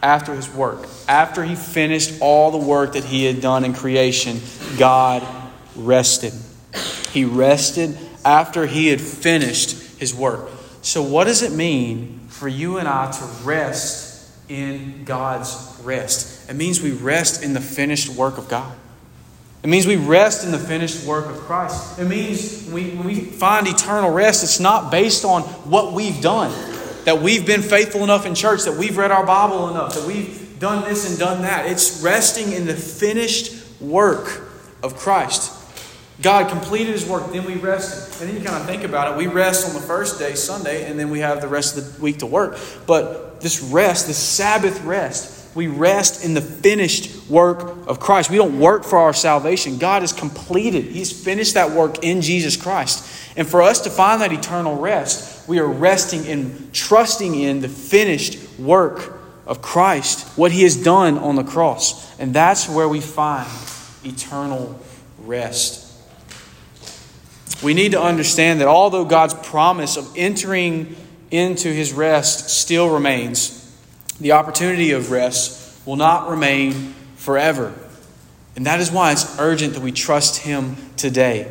After 0.02 0.34
his 0.34 0.52
work. 0.52 0.86
After 1.08 1.42
he 1.44 1.54
finished 1.54 2.20
all 2.20 2.50
the 2.50 2.58
work 2.58 2.92
that 2.92 3.04
he 3.04 3.24
had 3.24 3.40
done 3.40 3.64
in 3.64 3.72
creation, 3.72 4.42
God 4.76 5.22
rested. 5.76 6.32
He 7.12 7.24
rested 7.24 7.96
after 8.24 8.66
he 8.66 8.88
had 8.88 9.00
finished 9.00 9.98
his 9.98 10.14
work. 10.14 10.50
So, 10.82 11.02
what 11.02 11.24
does 11.24 11.42
it 11.42 11.52
mean 11.52 12.20
for 12.28 12.48
you 12.48 12.78
and 12.78 12.88
I 12.88 13.10
to 13.10 13.24
rest 13.44 14.30
in 14.48 15.04
God's 15.04 15.78
rest? 15.82 16.50
It 16.50 16.54
means 16.54 16.82
we 16.82 16.92
rest 16.92 17.42
in 17.42 17.54
the 17.54 17.60
finished 17.60 18.08
work 18.10 18.38
of 18.38 18.48
God. 18.48 18.74
It 19.62 19.68
means 19.68 19.86
we 19.86 19.96
rest 19.96 20.44
in 20.44 20.52
the 20.52 20.58
finished 20.58 21.06
work 21.06 21.26
of 21.26 21.36
Christ. 21.36 21.98
It 21.98 22.04
means 22.04 22.68
we, 22.70 22.90
when 22.90 23.06
we 23.06 23.20
find 23.20 23.66
eternal 23.66 24.10
rest, 24.10 24.44
it's 24.44 24.60
not 24.60 24.90
based 24.90 25.24
on 25.24 25.42
what 25.42 25.92
we've 25.92 26.20
done 26.20 26.52
that 27.04 27.20
we've 27.20 27.46
been 27.46 27.62
faithful 27.62 28.02
enough 28.02 28.26
in 28.26 28.34
church, 28.34 28.64
that 28.64 28.76
we've 28.76 28.96
read 28.96 29.10
our 29.10 29.24
Bible 29.24 29.68
enough, 29.68 29.94
that 29.94 30.06
we've 30.06 30.58
done 30.58 30.84
this 30.88 31.08
and 31.08 31.18
done 31.18 31.42
that. 31.42 31.66
It's 31.66 32.02
resting 32.02 32.52
in 32.52 32.66
the 32.66 32.74
finished 32.74 33.80
work 33.80 34.48
of 34.82 34.96
Christ. 34.96 35.52
God 36.22 36.48
completed 36.48 36.92
his 36.92 37.06
work, 37.06 37.32
then 37.32 37.44
we 37.44 37.56
rested. 37.56 38.20
And 38.20 38.30
then 38.30 38.40
you 38.40 38.48
kind 38.48 38.60
of 38.60 38.68
think 38.68 38.84
about 38.84 39.12
it. 39.12 39.18
We 39.18 39.26
rest 39.26 39.66
on 39.66 39.74
the 39.74 39.80
first 39.80 40.18
day, 40.18 40.34
Sunday, 40.34 40.88
and 40.88 40.98
then 40.98 41.10
we 41.10 41.20
have 41.20 41.40
the 41.40 41.48
rest 41.48 41.76
of 41.76 41.96
the 41.96 42.02
week 42.02 42.18
to 42.18 42.26
work. 42.26 42.56
But 42.86 43.40
this 43.40 43.60
rest, 43.60 44.06
this 44.06 44.18
Sabbath 44.18 44.82
rest, 44.84 45.56
we 45.56 45.66
rest 45.66 46.24
in 46.24 46.34
the 46.34 46.40
finished 46.40 47.28
work 47.28 47.86
of 47.88 48.00
Christ. 48.00 48.30
We 48.30 48.36
don't 48.36 48.58
work 48.58 48.84
for 48.84 48.98
our 48.98 49.12
salvation. 49.12 49.78
God 49.78 50.02
has 50.02 50.12
completed, 50.12 50.84
He's 50.84 51.12
finished 51.12 51.54
that 51.54 51.70
work 51.70 52.02
in 52.02 52.22
Jesus 52.22 52.56
Christ. 52.56 53.36
And 53.36 53.46
for 53.46 53.62
us 53.62 53.80
to 53.82 53.90
find 53.90 54.20
that 54.20 54.32
eternal 54.32 54.76
rest, 54.76 55.48
we 55.48 55.58
are 55.58 55.66
resting 55.66 56.24
in, 56.24 56.70
trusting 56.72 57.34
in 57.34 57.60
the 57.60 57.68
finished 57.68 58.38
work 58.58 59.20
of 59.46 59.62
Christ, 59.62 60.26
what 60.38 60.52
He 60.52 60.62
has 60.62 60.76
done 60.76 61.18
on 61.18 61.36
the 61.36 61.44
cross. 61.44 62.18
And 62.18 62.34
that's 62.34 62.68
where 62.68 62.88
we 62.88 63.00
find 63.00 63.48
eternal 64.04 64.80
rest. 65.18 65.83
We 67.62 67.74
need 67.74 67.92
to 67.92 68.00
understand 68.00 68.60
that 68.60 68.68
although 68.68 69.04
God's 69.04 69.34
promise 69.34 69.96
of 69.96 70.12
entering 70.16 70.96
into 71.30 71.68
His 71.68 71.92
rest 71.92 72.50
still 72.50 72.90
remains, 72.90 73.60
the 74.20 74.32
opportunity 74.32 74.92
of 74.92 75.10
rest 75.10 75.86
will 75.86 75.96
not 75.96 76.28
remain 76.28 76.94
forever. 77.16 77.72
And 78.56 78.66
that 78.66 78.80
is 78.80 78.90
why 78.90 79.12
it's 79.12 79.38
urgent 79.38 79.74
that 79.74 79.82
we 79.82 79.92
trust 79.92 80.42
Him 80.42 80.76
today. 80.96 81.50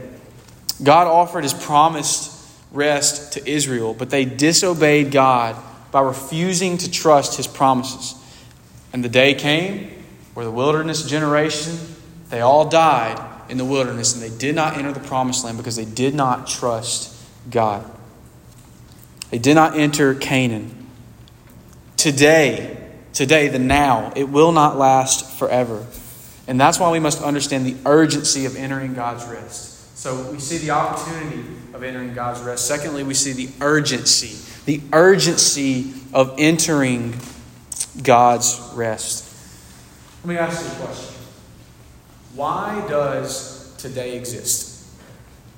God 0.82 1.08
offered 1.08 1.44
His 1.44 1.54
promised 1.54 2.32
rest 2.72 3.34
to 3.34 3.50
Israel, 3.50 3.94
but 3.94 4.10
they 4.10 4.26
disobeyed 4.26 5.12
God 5.12 5.56
by 5.92 6.02
refusing 6.02 6.78
to 6.80 6.92
trust 6.92 7.38
His 7.38 7.48
promises. 7.48 8.16
And 8.92 9.04
the 9.04 9.10
day 9.10 9.34
came 9.34 9.92
where 10.34 10.46
the 10.46 10.52
wilderness 10.52 11.08
generation, 11.08 11.78
they 12.30 12.42
all 12.42 12.68
died 12.68 13.33
in 13.50 13.58
the 13.58 13.66
wilderness 13.66 14.14
and 14.14 14.22
they 14.22 14.36
did 14.38 14.56
not 14.56 14.78
enter 14.78 14.92
the 14.92 15.00
promised 15.00 15.44
land 15.44 15.58
because 15.58 15.76
they 15.76 15.86
did 15.86 16.16
not 16.16 16.48
trust 16.48 17.16
God. 17.50 17.90
They 19.32 19.40
did 19.40 19.56
not 19.56 19.76
enter 19.76 20.14
Canaan. 20.14 20.88
Today, 21.98 22.78
today, 23.14 23.48
the 23.48 23.60
now, 23.60 24.12
it 24.16 24.30
will 24.30 24.52
not 24.52 24.78
last 24.78 25.40
forever. 25.40 25.86
And 26.48 26.60
that's 26.60 26.80
why 26.80 26.92
we 26.92 27.00
must 27.00 27.22
understand 27.22 27.66
the 27.66 27.76
urgency 27.86 28.46
of 28.46 28.56
entering 28.56 28.94
God's 28.94 29.26
rest. 29.26 29.98
So 29.98 30.32
we 30.32 30.40
see 30.40 30.58
the 30.58 30.72
opportunity 30.72 31.44
of 31.74 31.84
entering 31.84 32.14
God's 32.14 32.42
rest. 32.42 32.68
Secondly, 32.68 33.04
we 33.04 33.14
see 33.14 33.32
the 33.32 33.50
urgency, 33.62 34.38
the 34.66 34.82
urgency 34.92 35.94
of 36.14 36.36
entering 36.38 37.16
God's 38.02 38.60
rest. 38.76 39.34
Let 40.24 40.30
me 40.30 40.38
ask 40.38 40.62
you 40.62 40.72
a 40.72 40.86
question. 40.86 41.13
Why 42.36 42.84
does 42.90 43.76
today 43.78 44.18
exist? 44.18 44.88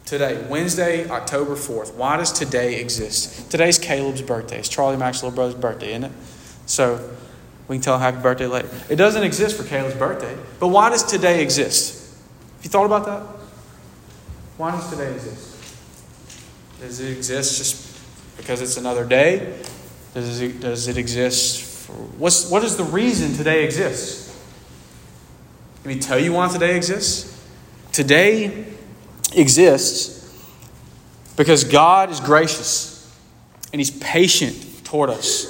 Today, 0.05 0.45
Wednesday, 0.49 1.09
October 1.09 1.55
4th. 1.55 1.95
Why 1.95 2.17
does 2.17 2.33
today 2.33 2.81
exist? 2.81 3.49
Today's 3.49 3.79
Caleb's 3.79 4.21
birthday. 4.21 4.59
It's 4.59 4.67
Charlie 4.67 4.97
Mack's 4.97 5.23
little 5.23 5.35
brother's 5.35 5.55
birthday, 5.55 5.91
isn't 5.91 6.03
it? 6.03 6.11
So 6.65 7.09
we 7.69 7.77
can 7.77 7.81
tell 7.81 7.95
him 7.95 8.01
happy 8.01 8.21
birthday 8.21 8.47
later. 8.47 8.69
It 8.89 8.97
doesn't 8.97 9.23
exist 9.23 9.55
for 9.55 9.63
Caleb's 9.63 9.95
birthday. 9.95 10.37
But 10.59 10.67
why 10.67 10.89
does 10.89 11.03
today 11.03 11.41
exist? 11.41 12.13
Have 12.57 12.65
you 12.65 12.69
thought 12.69 12.85
about 12.85 13.05
that? 13.05 13.21
Why 14.57 14.71
does 14.71 14.89
today 14.89 15.13
exist? 15.13 15.55
Does 16.81 16.99
it 16.99 17.17
exist 17.17 17.57
just 17.57 18.37
because 18.37 18.61
it's 18.61 18.75
another 18.75 19.05
day? 19.05 19.59
Does 20.13 20.41
it, 20.41 20.59
does 20.59 20.89
it 20.89 20.97
exist 20.97 21.61
for 21.61 21.93
what's 21.93 22.49
what 22.49 22.63
is 22.63 22.77
the 22.77 22.83
reason 22.83 23.33
today 23.33 23.63
exists? 23.63 24.25
Let 25.85 25.93
me 25.93 26.01
tell 26.01 26.17
you 26.17 26.33
why 26.33 26.51
today 26.51 26.75
exists. 26.75 27.31
Today 27.91 28.65
exists 29.35 30.15
because 31.37 31.63
God 31.63 32.09
is 32.09 32.19
gracious 32.19 33.15
and 33.71 33.79
He's 33.79 33.91
patient 33.91 34.83
toward 34.83 35.11
us. 35.11 35.45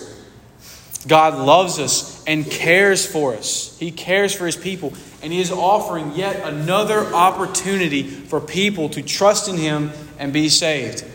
God 1.07 1.35
loves 1.35 1.79
us 1.79 2.21
and 2.25 2.45
cares 2.45 3.05
for 3.05 3.33
us. 3.33 3.79
He 3.79 3.91
cares 3.91 4.35
for 4.35 4.45
His 4.45 4.57
people. 4.57 4.91
And 5.23 5.31
He 5.31 5.39
is 5.39 5.53
offering 5.53 6.11
yet 6.15 6.45
another 6.45 7.13
opportunity 7.13 8.03
for 8.03 8.41
people 8.41 8.89
to 8.89 9.01
trust 9.01 9.47
in 9.47 9.55
Him 9.55 9.91
and 10.19 10.33
be 10.33 10.49
saved. 10.49 11.05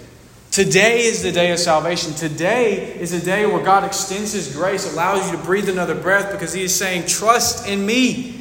Today 0.50 1.02
is 1.02 1.22
the 1.22 1.30
day 1.30 1.52
of 1.52 1.58
salvation. 1.58 2.14
Today 2.14 2.98
is 2.98 3.10
the 3.10 3.20
day 3.20 3.44
where 3.44 3.62
God 3.62 3.84
extends 3.84 4.32
His 4.32 4.56
grace, 4.56 4.90
allows 4.90 5.30
you 5.30 5.36
to 5.36 5.42
breathe 5.44 5.68
another 5.68 5.94
breath 5.94 6.32
because 6.32 6.54
He 6.54 6.62
is 6.62 6.74
saying, 6.74 7.06
Trust 7.06 7.68
in 7.68 7.84
me. 7.84 8.39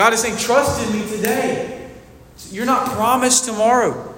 God 0.00 0.14
is 0.14 0.22
saying, 0.22 0.38
Trust 0.38 0.82
in 0.86 0.98
me 0.98 1.06
today. 1.14 1.90
You're 2.50 2.64
not 2.64 2.88
promised 2.92 3.44
tomorrow. 3.44 4.14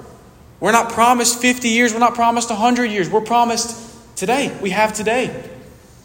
We're 0.61 0.71
not 0.71 0.93
promised 0.93 1.43
50 1.43 1.71
years. 1.71 1.93
We're 1.93 1.99
not 1.99 2.15
promised 2.15 2.51
100 2.51 2.85
years. 2.85 3.11
We're 3.11 3.21
promised 3.21 4.17
today. 4.17 4.57
We 4.63 4.71
have 4.71 4.93
today. 4.93 5.51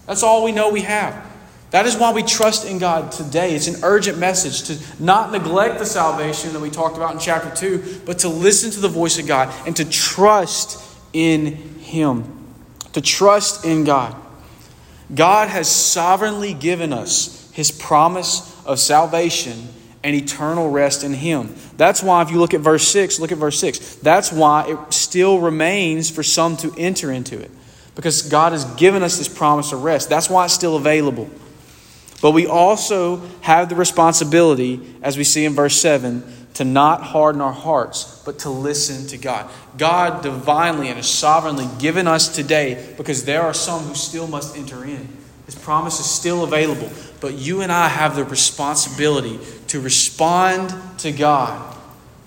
That's 0.08 0.24
all 0.24 0.44
we 0.44 0.52
know 0.52 0.72
we 0.72 0.82
have. 0.82 1.24
That 1.70 1.86
is 1.86 1.96
why 1.96 2.12
we 2.12 2.24
trust 2.24 2.66
in 2.66 2.80
God 2.80 3.12
today. 3.12 3.54
It's 3.54 3.68
an 3.68 3.84
urgent 3.84 4.18
message 4.18 4.64
to 4.64 5.04
not 5.04 5.32
neglect 5.32 5.78
the 5.78 5.86
salvation 5.86 6.54
that 6.54 6.60
we 6.60 6.72
talked 6.72 6.98
about 6.98 7.14
in 7.14 7.20
chapter 7.20 7.56
2, 7.56 8.02
but 8.04 8.18
to 8.20 8.30
listen 8.30 8.72
to 8.72 8.80
the 8.80 8.90
voice 8.90 9.20
of 9.20 9.28
God 9.28 9.54
and 9.68 9.76
to 9.76 9.88
trust 9.88 10.84
in 11.14 11.54
Him. 11.82 12.48
To 12.94 13.02
trust 13.02 13.64
in 13.64 13.84
God. 13.84 14.16
God 15.14 15.50
has 15.50 15.70
sovereignly 15.70 16.56
given 16.56 16.92
us 16.92 17.52
His 17.52 17.70
promise 17.70 18.57
of 18.68 18.80
salvation 18.80 19.68
and 20.04 20.16
eternal 20.16 20.70
rest 20.70 21.04
in 21.04 21.14
Him. 21.14 21.56
That's 21.78 22.04
why, 22.04 22.22
if 22.22 22.32
you 22.32 22.40
look 22.40 22.54
at 22.54 22.62
verse 22.62 22.88
6, 22.88 23.20
look 23.20 23.32
at 23.32 23.38
verse 23.38 23.60
6. 23.60 23.96
That's 23.96 24.32
why 24.32 24.70
it 24.70 24.94
still 24.94 25.40
remains 25.40 26.10
for 26.10 26.24
some 26.24 26.56
to 26.58 26.74
enter 26.78 27.12
into 27.12 27.40
it 27.40 27.52
because 27.96 28.22
God 28.30 28.52
has 28.52 28.64
given 28.76 29.02
us 29.02 29.18
this 29.18 29.28
promise 29.28 29.72
of 29.72 29.84
rest. 29.84 30.08
That's 30.08 30.30
why 30.30 30.46
it's 30.46 30.54
still 30.54 30.76
available. 30.76 31.30
But 32.22 32.32
we 32.32 32.48
also 32.48 33.18
have 33.42 33.70
the 33.70 33.76
responsibility, 33.76 34.82
as 35.02 35.18
we 35.18 35.24
see 35.24 35.46
in 35.46 35.54
verse 35.54 35.76
7, 35.80 36.24
to 36.56 36.64
not 36.64 37.02
harden 37.04 37.42
our 37.42 37.54
hearts, 37.54 38.22
but 38.26 38.40
to 38.40 38.50
listen 38.50 39.08
to 39.08 39.18
God. 39.18 39.50
God 39.78 40.24
divinely 40.24 40.90
and 40.90 41.04
sovereignly 41.06 41.68
given 41.80 42.08
us 42.08 42.34
today 42.34 42.94
because 42.98 43.26
there 43.26 43.44
are 43.44 43.54
some 43.54 43.84
who 43.84 43.94
still 43.94 44.28
must 44.28 44.58
enter 44.58 44.84
in. 44.84 45.08
His 45.48 45.56
promise 45.56 46.00
is 46.00 46.06
still 46.06 46.44
available, 46.44 46.92
but 47.22 47.34
you 47.34 47.62
and 47.62 47.72
I 47.72 47.88
have 47.88 48.16
the 48.16 48.26
responsibility 48.26 49.40
to 49.70 49.80
respond 49.80 50.76
to 51.00 51.12
God, 51.12 51.76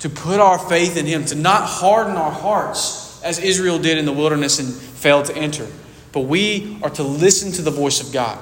to 0.01 0.09
put 0.09 0.41
our 0.41 0.59
faith 0.59 0.97
in 0.97 1.07
Him, 1.07 1.27
to 1.27 1.35
not 1.35 1.67
harden 1.67 2.17
our 2.17 2.33
hearts 2.33 3.23
as 3.23 3.39
Israel 3.39 3.79
did 3.79 3.99
in 3.99 4.07
the 4.07 4.13
wilderness 4.13 4.59
and 4.59 4.73
failed 4.73 5.27
to 5.27 5.37
enter. 5.37 5.67
But 6.13 6.23
we 6.23 6.79
are 6.83 6.91
to 6.91 7.03
listen 7.03 7.53
to 7.53 7.63
the 7.63 7.71
voice 7.71 8.01
of 8.01 8.11
God 8.11 8.39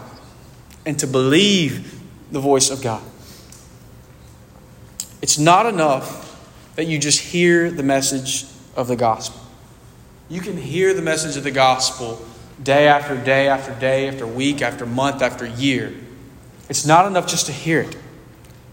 and 0.87 0.97
to 1.01 1.09
believe 1.09 2.01
the 2.31 2.41
voice 2.41 2.71
of 2.71 2.81
God. 2.81 3.03
It's 5.21 5.39
not 5.39 5.67
enough 5.67 6.25
that 6.77 6.85
you 6.87 7.01
just 7.01 7.21
hear 7.21 7.69
the 7.71 7.83
message 7.83 8.47
of 8.77 8.87
the 8.87 8.95
gospel. 8.95 9.41
You 10.29 10.41
can 10.41 10.57
hear 10.57 10.95
the 10.95 11.03
message 11.03 11.37
of 11.37 11.43
the 11.43 11.51
gospel 11.51 12.25
day 12.63 12.89
after 12.89 13.17
day 13.17 13.49
after 13.49 13.75
day 13.79 14.09
after 14.09 14.27
week 14.27 14.63
after 14.63 14.87
month 14.87 15.23
after 15.23 15.47
year. 15.47 15.95
It's 16.69 16.87
not 16.87 17.07
enough 17.07 17.27
just 17.27 17.47
to 17.47 17.53
hear 17.53 17.81
it. 17.81 17.97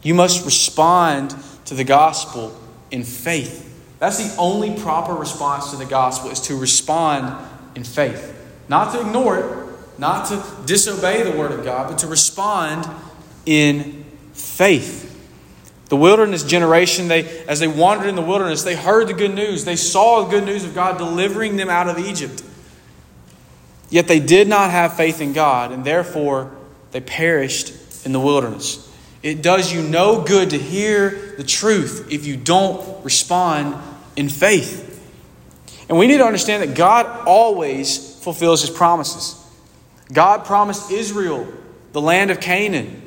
You 0.03 0.13
must 0.13 0.45
respond 0.45 1.35
to 1.65 1.73
the 1.73 1.83
gospel 1.83 2.57
in 2.91 3.03
faith. 3.03 3.63
That's 3.99 4.17
the 4.17 4.35
only 4.39 4.77
proper 4.79 5.13
response 5.13 5.71
to 5.71 5.77
the 5.77 5.85
gospel 5.85 6.29
is 6.29 6.41
to 6.41 6.55
respond 6.55 7.35
in 7.75 7.83
faith. 7.83 8.33
Not 8.67 8.93
to 8.93 9.01
ignore 9.01 9.39
it, 9.39 9.99
not 9.99 10.27
to 10.27 10.43
disobey 10.65 11.23
the 11.23 11.31
word 11.31 11.51
of 11.51 11.63
God, 11.63 11.89
but 11.89 11.99
to 11.99 12.07
respond 12.07 12.87
in 13.45 14.05
faith. 14.33 15.11
The 15.89 15.95
wilderness 15.95 16.43
generation, 16.43 17.07
they, 17.07 17.45
as 17.45 17.59
they 17.59 17.67
wandered 17.67 18.07
in 18.07 18.15
the 18.15 18.21
wilderness, 18.21 18.63
they 18.63 18.75
heard 18.75 19.07
the 19.07 19.13
good 19.13 19.33
news. 19.33 19.65
They 19.65 19.75
saw 19.75 20.23
the 20.23 20.29
good 20.29 20.45
news 20.45 20.65
of 20.65 20.73
God 20.73 20.97
delivering 20.97 21.57
them 21.57 21.69
out 21.69 21.87
of 21.87 21.99
Egypt. 21.99 22.43
Yet 23.95 24.09
they 24.09 24.19
did 24.19 24.49
not 24.49 24.71
have 24.71 24.97
faith 24.97 25.21
in 25.21 25.31
God, 25.31 25.71
and 25.71 25.85
therefore 25.85 26.51
they 26.91 26.99
perished 26.99 28.05
in 28.05 28.11
the 28.11 28.19
wilderness. 28.19 28.93
It 29.23 29.41
does 29.41 29.71
you 29.71 29.81
no 29.81 30.21
good 30.21 30.49
to 30.49 30.57
hear 30.57 31.33
the 31.37 31.45
truth 31.45 32.09
if 32.11 32.25
you 32.25 32.35
don't 32.35 33.05
respond 33.05 33.81
in 34.17 34.27
faith. 34.27 35.01
And 35.87 35.97
we 35.97 36.07
need 36.07 36.17
to 36.17 36.25
understand 36.25 36.63
that 36.63 36.75
God 36.75 37.05
always 37.25 38.21
fulfills 38.21 38.59
his 38.59 38.69
promises. 38.69 39.41
God 40.11 40.43
promised 40.43 40.91
Israel 40.91 41.47
the 41.93 42.01
land 42.01 42.31
of 42.31 42.41
Canaan 42.41 43.01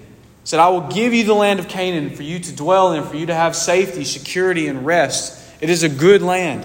said, 0.45 0.59
I 0.59 0.71
will 0.71 0.89
give 0.89 1.13
you 1.13 1.25
the 1.25 1.35
land 1.35 1.61
of 1.61 1.69
Canaan 1.69 2.17
for 2.17 2.23
you 2.23 2.39
to 2.39 2.57
dwell 2.57 2.95
in, 2.95 3.05
for 3.05 3.17
you 3.17 3.27
to 3.27 3.35
have 3.35 3.55
safety, 3.55 4.05
security, 4.05 4.69
and 4.69 4.87
rest. 4.87 5.53
It 5.61 5.69
is 5.69 5.83
a 5.83 5.91
good 5.91 6.23
land, 6.23 6.65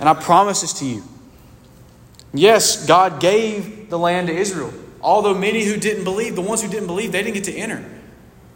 and 0.00 0.06
I 0.06 0.12
promise 0.12 0.60
this 0.60 0.74
to 0.80 0.84
you. 0.84 1.02
Yes, 2.34 2.84
God 2.84 3.20
gave 3.20 3.88
the 3.88 3.98
land 3.98 4.26
to 4.26 4.34
Israel. 4.34 4.74
Although 5.00 5.34
many 5.34 5.64
who 5.64 5.76
didn't 5.76 6.02
believe, 6.02 6.34
the 6.34 6.42
ones 6.42 6.62
who 6.62 6.68
didn't 6.68 6.88
believe, 6.88 7.12
they 7.12 7.22
didn't 7.22 7.34
get 7.34 7.44
to 7.44 7.54
enter. 7.54 7.84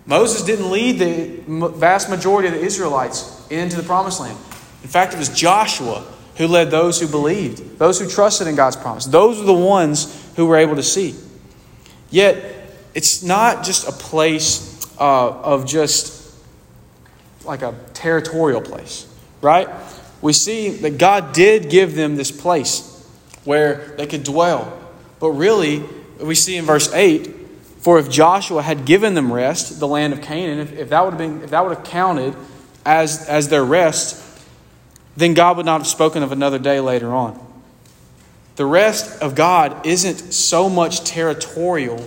Moses 0.05 0.43
didn't 0.43 0.71
lead 0.71 0.99
the 0.99 1.71
vast 1.77 2.11
majority 2.11 2.49
of 2.49 2.55
the 2.55 2.61
Israelites 2.61 3.47
into 3.51 3.77
the 3.77 3.83
promised 3.83 4.21
land. 4.21 4.37
In 4.83 4.89
fact, 4.89 5.15
it 5.15 5.19
was 5.19 5.29
Joshua 5.29 6.05
who 6.37 6.49
led 6.49 6.71
those 6.71 7.01
who 7.01 7.07
believed, 7.07 7.79
those 7.79 8.01
who 8.01 8.09
trusted 8.09 8.49
in 8.49 8.57
God's 8.57 8.77
promise. 8.77 9.05
Those 9.05 9.39
were 9.39 9.45
the 9.45 9.53
ones 9.53 10.33
who 10.35 10.47
were 10.47 10.57
able 10.57 10.77
to 10.77 10.83
see. 10.83 11.15
Yet, 12.11 12.73
it's 12.95 13.23
not 13.23 13.65
just 13.65 13.87
a 13.87 13.93
place 13.93 14.81
uh, 14.99 15.31
of 15.31 15.67
just 15.67 16.35
like 17.45 17.63
a 17.63 17.75
territorial 17.93 18.61
place, 18.61 19.07
right? 19.41 19.69
We 20.21 20.33
see 20.33 20.71
that 20.71 20.99
God 20.99 21.33
did 21.33 21.71
give 21.71 21.95
them 21.95 22.17
this 22.17 22.31
place 22.31 22.98
where 23.49 23.95
they 23.97 24.07
could 24.07 24.25
dwell. 24.25 24.79
But 25.21 25.31
really, 25.31 25.83
we 26.21 26.35
see 26.35 26.57
in 26.57 26.67
verse 26.67 26.93
8 26.93 27.37
for 27.79 27.99
if 27.99 28.11
Joshua 28.11 28.61
had 28.61 28.85
given 28.85 29.15
them 29.15 29.33
rest, 29.33 29.81
the 29.81 29.89
land 29.89 30.13
of 30.13 30.21
Canaan, 30.21 30.59
if, 30.59 30.73
if 30.73 30.89
that 30.91 31.03
would 31.03 31.15
have 31.15 31.19
been 31.19 31.43
if 31.43 31.51
that 31.51 31.65
would 31.65 31.75
have 31.75 31.87
counted 31.87 32.35
as, 32.85 33.27
as 33.27 33.49
their 33.49 33.65
rest, 33.65 34.23
then 35.17 35.33
God 35.33 35.57
would 35.57 35.65
not 35.65 35.81
have 35.81 35.87
spoken 35.87 36.23
of 36.23 36.31
another 36.31 36.59
day 36.59 36.81
later 36.81 37.15
on. 37.15 37.39
The 38.57 38.67
rest 38.67 39.23
of 39.23 39.35
God 39.35 39.87
isn't 39.87 40.35
so 40.35 40.69
much 40.69 41.05
territorial 41.05 42.07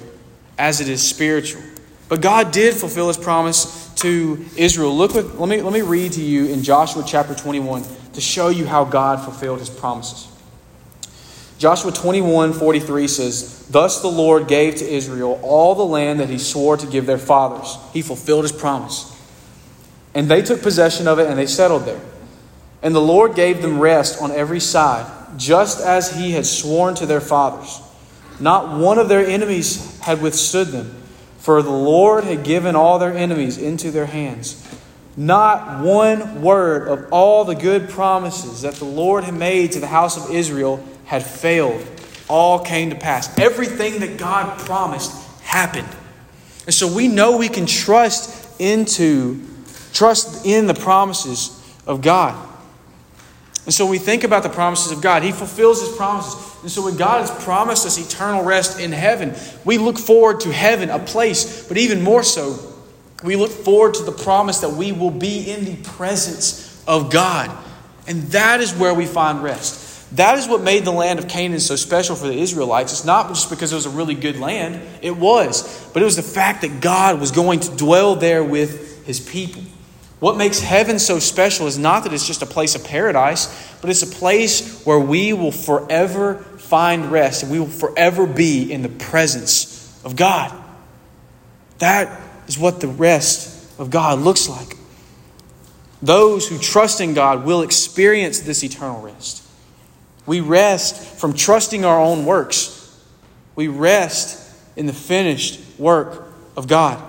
as 0.60 0.82
it 0.82 0.90
is 0.90 1.02
spiritual. 1.02 1.64
But 2.10 2.22
God 2.22 2.52
did 2.52 2.76
fulfill 2.76 3.08
his 3.08 3.18
promise 3.18 3.90
to 3.96 4.46
Israel. 4.58 4.96
Look 4.96 5.16
with, 5.16 5.34
let 5.40 5.50
me 5.50 5.62
let 5.62 5.74
me 5.74 5.82
read 5.82 6.12
to 6.14 6.22
you 6.22 6.46
in 6.46 6.62
Joshua 6.62 7.04
chapter 7.08 7.34
21 7.34 7.84
to 8.14 8.22
show 8.22 8.50
you 8.50 8.68
how 8.68 8.84
God 8.84 9.24
fulfilled 9.24 9.60
his 9.60 9.70
promises. 9.72 10.31
Joshua 11.62 11.91
21 11.91 12.54
43 12.54 13.08
says, 13.08 13.67
Thus 13.69 14.02
the 14.02 14.08
Lord 14.08 14.47
gave 14.47 14.78
to 14.78 14.84
Israel 14.84 15.39
all 15.43 15.76
the 15.76 15.86
land 15.86 16.19
that 16.19 16.28
he 16.28 16.39
swore 16.39 16.76
to 16.76 16.88
give 16.88 17.06
their 17.06 17.19
fathers. 17.19 17.78
He 17.93 18.02
fulfilled 18.02 18.45
his 18.45 18.52
promise. 18.52 19.15
And 20.15 20.28
they 20.28 20.41
took 20.41 20.63
possession 20.63 21.08
of 21.08 21.19
it 21.19 21.28
and 21.28 21.38
they 21.38 21.45
settled 21.45 21.86
there. 21.86 22.02
And 22.82 22.95
the 22.95 23.00
Lord 23.00 23.36
gave 23.36 23.62
them 23.62 23.80
rest 23.80 24.19
on 24.19 24.32
every 24.32 24.60
side, 24.60 25.06
just 25.38 25.80
as 25.86 26.17
he 26.17 26.32
had 26.32 26.47
sworn 26.47 26.95
to 26.95 27.06
their 27.06 27.21
fathers. 27.21 27.80
Not 28.39 28.80
one 28.80 28.97
of 28.97 29.08
their 29.08 29.24
enemies 29.24 30.00
had 30.00 30.19
withstood 30.19 30.69
them, 30.69 30.95
for 31.38 31.62
the 31.62 31.69
Lord 31.69 32.24
had 32.24 32.43
given 32.43 32.76
all 32.76 32.97
their 32.97 33.15
enemies 33.15 33.60
into 33.60 33.91
their 33.91 34.08
hands. 34.08 34.67
Not 35.15 35.84
one 35.84 36.41
word 36.41 36.88
of 36.88 37.13
all 37.13 37.45
the 37.45 37.54
good 37.54 37.88
promises 37.88 38.63
that 38.63 38.74
the 38.76 38.86
Lord 38.86 39.26
had 39.26 39.36
made 39.36 39.74
to 39.74 39.80
the 39.80 39.86
house 39.86 40.17
of 40.17 40.34
Israel 40.34 40.84
had 41.12 41.26
failed. 41.26 41.86
All 42.30 42.60
came 42.60 42.89
to 42.91 42.95
pass. 42.95 43.38
Everything 43.38 44.00
that 44.00 44.17
God 44.17 44.58
promised 44.60 45.12
happened. 45.41 45.89
And 46.65 46.74
so 46.74 46.88
we 46.88 47.10
know 47.10 47.36
we 47.36 47.50
can 47.50 47.65
trust 47.65 48.62
into, 48.62 49.45
trust 49.91 50.45
in 50.45 50.67
the 50.67 50.74
promises 50.74 51.62
of 51.86 52.02
God. 52.02 52.47
And 53.65 53.74
so 53.74 53.86
we 53.86 53.97
think 53.97 54.24
about 54.24 54.43
the 54.43 54.50
promises 54.50 54.93
of 54.93 55.02
God, 55.02 55.21
He 55.21 55.34
fulfills 55.34 55.86
His 55.86 55.93
promises. 55.97 56.34
And 56.62 56.71
so 56.71 56.86
when 56.86 56.95
God 56.95 57.28
has 57.28 57.43
promised 57.43 57.86
us 57.86 57.97
eternal 57.97 58.45
rest 58.45 58.80
in 58.80 58.93
heaven, 58.93 59.36
we 59.65 59.78
look 59.78 60.00
forward 60.00 60.39
to 60.41 60.54
heaven, 60.54 60.89
a 60.89 61.00
place, 61.00 61.67
but 61.67 61.76
even 61.76 62.02
more 62.02 62.24
so, 62.24 62.58
we 63.21 63.36
look 63.36 63.52
forward 63.52 63.95
to 63.95 64.04
the 64.04 64.13
promise 64.13 64.62
that 64.62 64.69
we 64.69 64.93
will 64.93 65.12
be 65.12 65.52
in 65.52 65.65
the 65.65 65.76
presence 65.76 66.82
of 66.88 67.12
God. 67.12 67.52
And 68.08 68.24
that 68.28 68.62
is 68.62 68.74
where 68.74 68.93
we 68.93 69.06
find 69.06 69.43
rest. 69.43 69.89
That 70.13 70.38
is 70.38 70.47
what 70.47 70.62
made 70.62 70.84
the 70.84 70.91
land 70.91 71.19
of 71.19 71.28
Canaan 71.30 71.60
so 71.62 71.78
special 71.78 72.15
for 72.15 72.28
the 72.28 72.38
Israelites. 72.38 72.91
It's 72.91 73.06
not 73.06 73.30
just 73.30 73.50
because 73.50 73.71
it 73.71 73.76
was 73.76 73.86
a 73.86 73.91
really 73.91 74.15
good 74.15 74.38
land, 74.38 74.82
it 75.02 75.15
was, 75.15 75.89
but 75.93 76.02
it 76.02 76.06
was 76.06 76.17
the 76.17 76.24
fact 76.24 76.62
that 76.62 76.82
God 76.82 77.19
was 77.19 77.32
going 77.32 77.62
to 77.62 77.78
dwell 77.78 78.15
there 78.15 78.43
with 78.43 79.06
his 79.06 79.19
people. 79.19 79.63
What 80.19 80.38
makes 80.38 80.60
heaven 80.60 81.00
so 81.00 81.17
special 81.17 81.65
is 81.65 81.80
not 81.80 82.04
that 82.04 82.13
it's 82.13 82.28
just 82.28 82.41
a 82.41 82.45
place 82.45 82.76
of 82.76 82.84
paradise, 82.84 83.47
but 83.82 83.89
it's 83.89 84.04
a 84.04 84.08
place 84.08 84.84
where 84.86 85.00
we 85.00 85.34
will 85.34 85.52
forever 85.52 86.36
find 86.36 87.12
rest 87.12 87.43
and 87.43 87.52
we 87.52 87.60
will 87.60 87.67
forever 87.67 88.28
be 88.28 88.71
in 88.71 88.84
the 88.84 88.89
presence 88.89 90.00
of 90.06 90.15
God. 90.15 90.54
That 91.80 92.21
is 92.47 92.60
what 92.60 92.82
the 92.82 92.88
rest 92.88 93.80
of 93.80 93.89
God 93.89 94.19
looks 94.19 94.47
like. 94.47 94.78
Those 96.02 96.47
who 96.47 96.60
trust 96.60 97.02
in 97.02 97.13
God 97.13 97.43
will 97.45 97.62
experience 97.63 98.41
this 98.41 98.63
eternal 98.63 99.02
rest. 99.02 99.43
We 100.26 100.40
rest 100.40 101.20
from 101.20 101.34
trusting 101.34 101.84
our 101.86 102.00
own 102.00 102.26
works. 102.26 102.78
We 103.56 103.68
rest 103.68 104.56
in 104.76 104.86
the 104.86 104.94
finished 104.94 105.60
work 105.80 106.28
of 106.56 106.68
God, 106.68 107.02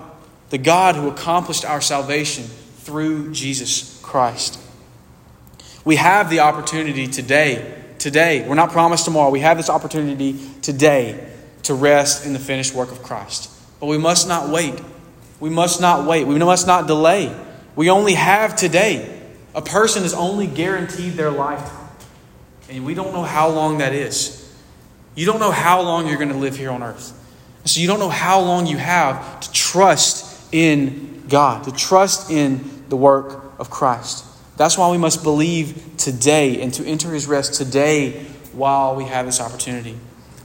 the 0.49 0.57
God 0.57 0.95
who 0.95 1.09
accomplished 1.09 1.65
our 1.65 1.81
salvation 1.81 2.43
through 2.43 3.31
Jesus 3.31 3.99
Christ. 4.03 4.59
We 5.85 5.95
have 5.97 6.29
the 6.29 6.39
opportunity 6.39 7.07
today, 7.07 7.81
today, 7.99 8.47
we're 8.47 8.55
not 8.55 8.71
promised 8.71 9.05
tomorrow, 9.05 9.29
we 9.29 9.41
have 9.41 9.57
this 9.57 9.69
opportunity 9.69 10.39
today 10.61 11.29
to 11.63 11.73
rest 11.73 12.25
in 12.25 12.33
the 12.33 12.39
finished 12.39 12.73
work 12.73 12.91
of 12.91 13.03
Christ. 13.03 13.49
But 13.79 13.87
we 13.87 13.97
must 13.97 14.27
not 14.27 14.49
wait. 14.49 14.75
We 15.39 15.49
must 15.49 15.81
not 15.81 16.07
wait. 16.07 16.25
We 16.25 16.37
must 16.39 16.67
not 16.67 16.87
delay. 16.87 17.35
We 17.75 17.89
only 17.89 18.13
have 18.13 18.55
today. 18.55 19.21
A 19.55 19.61
person 19.61 20.03
is 20.03 20.13
only 20.13 20.47
guaranteed 20.47 21.13
their 21.13 21.31
lifetime. 21.31 21.82
And 22.69 22.85
we 22.85 22.93
don't 22.93 23.13
know 23.13 23.23
how 23.23 23.49
long 23.49 23.79
that 23.79 23.93
is. 23.93 24.39
You 25.15 25.25
don't 25.25 25.39
know 25.39 25.51
how 25.51 25.81
long 25.81 26.07
you're 26.07 26.17
going 26.17 26.31
to 26.31 26.37
live 26.37 26.55
here 26.55 26.71
on 26.71 26.81
earth. 26.81 27.19
So 27.65 27.79
you 27.79 27.87
don't 27.87 27.99
know 27.99 28.09
how 28.09 28.41
long 28.41 28.67
you 28.67 28.77
have 28.77 29.39
to 29.41 29.51
trust 29.51 30.53
in 30.53 31.23
God, 31.29 31.63
to 31.65 31.71
trust 31.71 32.31
in 32.31 32.83
the 32.89 32.97
work 32.97 33.53
of 33.59 33.69
Christ. 33.69 34.25
That's 34.57 34.77
why 34.77 34.91
we 34.91 34.97
must 34.97 35.23
believe 35.23 35.97
today 35.97 36.61
and 36.61 36.73
to 36.75 36.85
enter 36.85 37.11
his 37.11 37.25
rest 37.25 37.55
today 37.55 38.25
while 38.53 38.95
we 38.95 39.05
have 39.05 39.25
this 39.25 39.39
opportunity. 39.39 39.97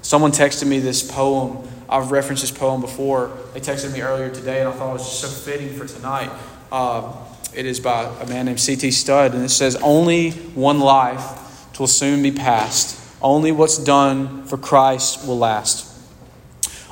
Someone 0.02 0.32
texted 0.32 0.66
me 0.66 0.78
this 0.78 1.02
poem. 1.02 1.68
I've 1.88 2.10
referenced 2.10 2.42
this 2.42 2.50
poem 2.50 2.80
before. 2.80 3.36
They 3.52 3.60
texted 3.60 3.92
me 3.92 4.00
earlier 4.00 4.30
today, 4.30 4.60
and 4.60 4.68
I 4.68 4.72
thought 4.72 4.90
it 4.90 4.92
was 4.94 5.08
just 5.08 5.20
so 5.20 5.28
fitting 5.28 5.74
for 5.76 5.86
tonight. 5.86 6.30
Uh, 6.70 7.12
it 7.54 7.66
is 7.66 7.80
by 7.80 8.04
a 8.20 8.26
man 8.26 8.46
named 8.46 8.60
C.T. 8.60 8.90
Studd, 8.90 9.34
and 9.34 9.44
it 9.44 9.50
says, 9.50 9.76
Only 9.76 10.30
one 10.30 10.80
life 10.80 11.47
will 11.78 11.86
soon 11.86 12.22
be 12.22 12.30
past. 12.30 12.98
Only 13.20 13.52
what's 13.52 13.78
done 13.78 14.44
for 14.44 14.56
Christ 14.56 15.26
will 15.26 15.38
last. 15.38 15.86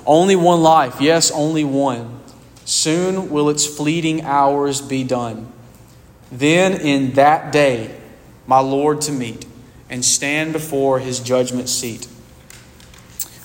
Only 0.04 0.36
one 0.36 0.62
life, 0.62 1.00
yes, 1.00 1.30
only 1.30 1.64
one. 1.64 2.20
Soon 2.64 3.30
will 3.30 3.48
its 3.48 3.66
fleeting 3.66 4.22
hours 4.22 4.80
be 4.80 5.04
done. 5.04 5.52
Then 6.30 6.80
in 6.80 7.12
that 7.12 7.52
day, 7.52 7.96
my 8.46 8.60
Lord 8.60 9.00
to 9.02 9.12
meet 9.12 9.46
and 9.88 10.04
stand 10.04 10.52
before 10.52 10.98
his 10.98 11.20
judgment 11.20 11.68
seat. 11.68 12.08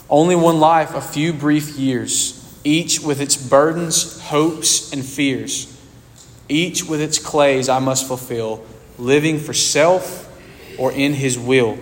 Only 0.10 0.36
one 0.36 0.60
life, 0.60 0.94
a 0.94 1.02
few 1.02 1.34
brief 1.34 1.78
years, 1.78 2.38
each 2.64 3.00
with 3.00 3.22
its 3.22 3.38
burdens, 3.38 4.20
hopes, 4.22 4.92
and 4.92 5.06
fears. 5.06 5.68
Each 6.50 6.84
with 6.84 7.00
its 7.00 7.18
clays 7.18 7.70
I 7.70 7.80
must 7.80 8.08
fulfill, 8.08 8.66
living 8.98 9.40
for 9.40 9.54
self 9.54 10.21
or 10.82 10.92
in 10.92 11.14
his 11.14 11.38
will. 11.38 11.78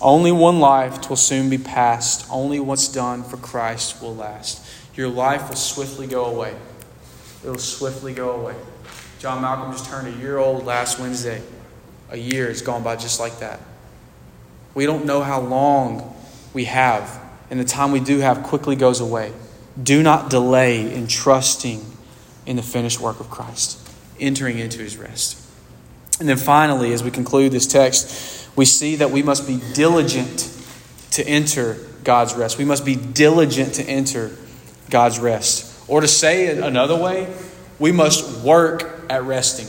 Only 0.00 0.32
one 0.32 0.58
life 0.58 1.10
will 1.10 1.16
soon 1.16 1.50
be 1.50 1.58
past. 1.58 2.26
Only 2.30 2.58
what's 2.58 2.88
done 2.88 3.22
for 3.22 3.36
Christ 3.36 4.00
will 4.00 4.16
last. 4.16 4.66
Your 4.94 5.08
life 5.08 5.50
will 5.50 5.56
swiftly 5.56 6.06
go 6.06 6.24
away. 6.24 6.54
It 7.44 7.48
will 7.50 7.58
swiftly 7.58 8.14
go 8.14 8.30
away. 8.30 8.54
John 9.18 9.42
Malcolm 9.42 9.70
just 9.72 9.84
turned 9.84 10.08
a 10.08 10.18
year 10.18 10.38
old 10.38 10.64
last 10.64 10.98
Wednesday. 10.98 11.42
A 12.08 12.16
year 12.16 12.46
has 12.48 12.62
gone 12.62 12.82
by 12.82 12.96
just 12.96 13.20
like 13.20 13.38
that. 13.40 13.60
We 14.72 14.86
don't 14.86 15.04
know 15.04 15.22
how 15.22 15.42
long 15.42 16.16
we 16.54 16.64
have, 16.64 17.20
and 17.50 17.60
the 17.60 17.64
time 17.64 17.92
we 17.92 18.00
do 18.00 18.20
have 18.20 18.42
quickly 18.44 18.76
goes 18.76 19.00
away. 19.00 19.30
Do 19.80 20.02
not 20.02 20.30
delay 20.30 20.90
in 20.90 21.06
trusting 21.06 21.84
in 22.46 22.56
the 22.56 22.62
finished 22.62 22.98
work 22.98 23.20
of 23.20 23.28
Christ, 23.28 23.78
entering 24.18 24.58
into 24.58 24.78
his 24.78 24.96
rest. 24.96 25.39
And 26.20 26.28
then 26.28 26.36
finally, 26.36 26.92
as 26.92 27.02
we 27.02 27.10
conclude 27.10 27.50
this 27.50 27.66
text, 27.66 28.48
we 28.54 28.66
see 28.66 28.96
that 28.96 29.10
we 29.10 29.22
must 29.22 29.46
be 29.46 29.60
diligent 29.72 30.54
to 31.12 31.26
enter 31.26 31.78
God's 32.04 32.34
rest. 32.34 32.58
We 32.58 32.66
must 32.66 32.84
be 32.84 32.94
diligent 32.94 33.74
to 33.74 33.82
enter 33.82 34.30
God's 34.90 35.18
rest. 35.18 35.88
Or 35.88 36.02
to 36.02 36.08
say 36.08 36.46
it 36.48 36.58
another 36.58 36.94
way, 36.94 37.34
we 37.78 37.90
must 37.90 38.44
work 38.44 39.06
at 39.08 39.22
resting. 39.24 39.66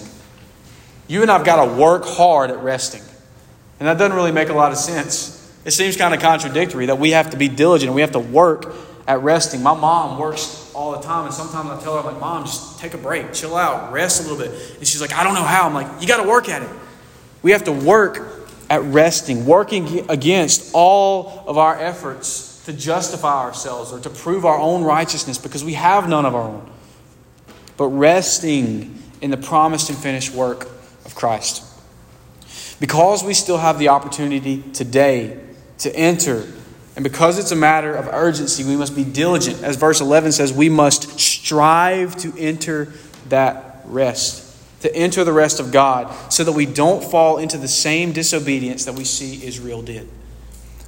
You 1.07 1.21
and 1.21 1.31
I've 1.31 1.45
got 1.45 1.65
to 1.65 1.73
work 1.73 2.03
hard 2.05 2.51
at 2.51 2.59
resting. 2.59 3.01
And 3.79 3.87
that 3.87 3.97
doesn't 3.97 4.15
really 4.15 4.33
make 4.33 4.49
a 4.49 4.53
lot 4.53 4.73
of 4.73 4.77
sense. 4.77 5.37
It 5.63 5.71
seems 5.71 5.95
kind 5.95 6.13
of 6.13 6.19
contradictory 6.19 6.87
that 6.87 6.99
we 6.99 7.11
have 7.11 7.29
to 7.29 7.37
be 7.37 7.47
diligent, 7.47 7.87
and 7.87 7.95
we 7.95 8.01
have 8.01 8.11
to 8.11 8.19
work 8.19 8.75
at 9.07 9.21
resting. 9.21 9.61
My 9.63 9.73
mom 9.73 10.19
works 10.19 10.71
all 10.73 10.91
the 10.91 11.01
time, 11.01 11.25
and 11.25 11.33
sometimes 11.33 11.69
I 11.69 11.81
tell 11.81 11.93
her, 11.93 11.99
I'm 11.99 12.05
like, 12.05 12.19
Mom, 12.19 12.45
just 12.45 12.79
take 12.79 12.93
a 12.93 12.97
break, 12.97 13.33
chill 13.33 13.55
out, 13.55 13.91
rest 13.91 14.21
a 14.25 14.29
little 14.29 14.37
bit. 14.37 14.77
And 14.77 14.87
she's 14.87 15.01
like, 15.01 15.13
I 15.13 15.23
don't 15.23 15.33
know 15.33 15.43
how. 15.43 15.67
I'm 15.67 15.73
like, 15.73 16.01
You 16.01 16.07
got 16.07 16.21
to 16.21 16.29
work 16.29 16.49
at 16.49 16.61
it. 16.61 16.69
We 17.41 17.51
have 17.51 17.63
to 17.65 17.71
work 17.71 18.47
at 18.69 18.81
resting, 18.83 19.45
working 19.45 20.09
against 20.09 20.71
all 20.73 21.43
of 21.45 21.57
our 21.57 21.77
efforts 21.77 22.63
to 22.65 22.73
justify 22.73 23.43
ourselves 23.43 23.91
or 23.91 23.99
to 23.99 24.09
prove 24.09 24.45
our 24.45 24.57
own 24.57 24.83
righteousness 24.83 25.37
because 25.37 25.63
we 25.63 25.73
have 25.73 26.07
none 26.07 26.25
of 26.25 26.35
our 26.35 26.43
own, 26.43 26.69
but 27.75 27.87
resting 27.87 29.01
in 29.19 29.31
the 29.31 29.37
promised 29.37 29.89
and 29.89 29.97
finished 29.97 30.33
work 30.33 30.69
of 31.05 31.15
Christ. 31.15 31.65
Because 32.79 33.23
we 33.23 33.33
still 33.33 33.57
have 33.57 33.77
the 33.77 33.89
opportunity 33.89 34.63
today 34.73 35.39
to 35.79 35.95
enter, 35.95 36.45
and 36.95 37.03
because 37.03 37.39
it's 37.39 37.51
a 37.51 37.55
matter 37.55 37.93
of 37.93 38.07
urgency, 38.07 38.63
we 38.63 38.75
must 38.75 38.95
be 38.95 39.03
diligent. 39.03 39.63
As 39.63 39.77
verse 39.77 40.01
11 40.01 40.33
says, 40.33 40.51
we 40.51 40.69
must 40.69 41.19
strive 41.19 42.15
to 42.17 42.33
enter 42.37 42.91
that 43.29 43.81
rest 43.85 44.51
to 44.81 44.93
enter 44.95 45.23
the 45.23 45.33
rest 45.33 45.59
of 45.59 45.71
God 45.71 46.13
so 46.31 46.43
that 46.43 46.51
we 46.51 46.65
don't 46.65 47.03
fall 47.03 47.37
into 47.37 47.57
the 47.57 47.67
same 47.67 48.11
disobedience 48.11 48.85
that 48.85 48.95
we 48.95 49.03
see 49.03 49.45
Israel 49.45 49.81
did. 49.81 50.07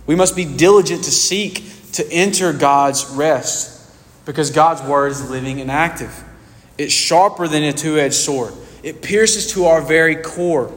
We 0.05 0.15
must 0.15 0.35
be 0.35 0.45
diligent 0.45 1.03
to 1.05 1.11
seek 1.11 1.63
to 1.93 2.11
enter 2.11 2.51
God's 2.53 3.05
rest 3.05 3.69
because 4.25 4.51
God's 4.51 4.81
word 4.81 5.11
is 5.11 5.29
living 5.29 5.61
and 5.61 5.71
active. 5.71 6.23
It's 6.77 6.93
sharper 6.93 7.47
than 7.47 7.63
a 7.63 7.71
two 7.71 7.97
edged 7.99 8.15
sword, 8.15 8.53
it 8.81 9.01
pierces 9.01 9.53
to 9.53 9.65
our 9.65 9.81
very 9.81 10.15
core. 10.17 10.71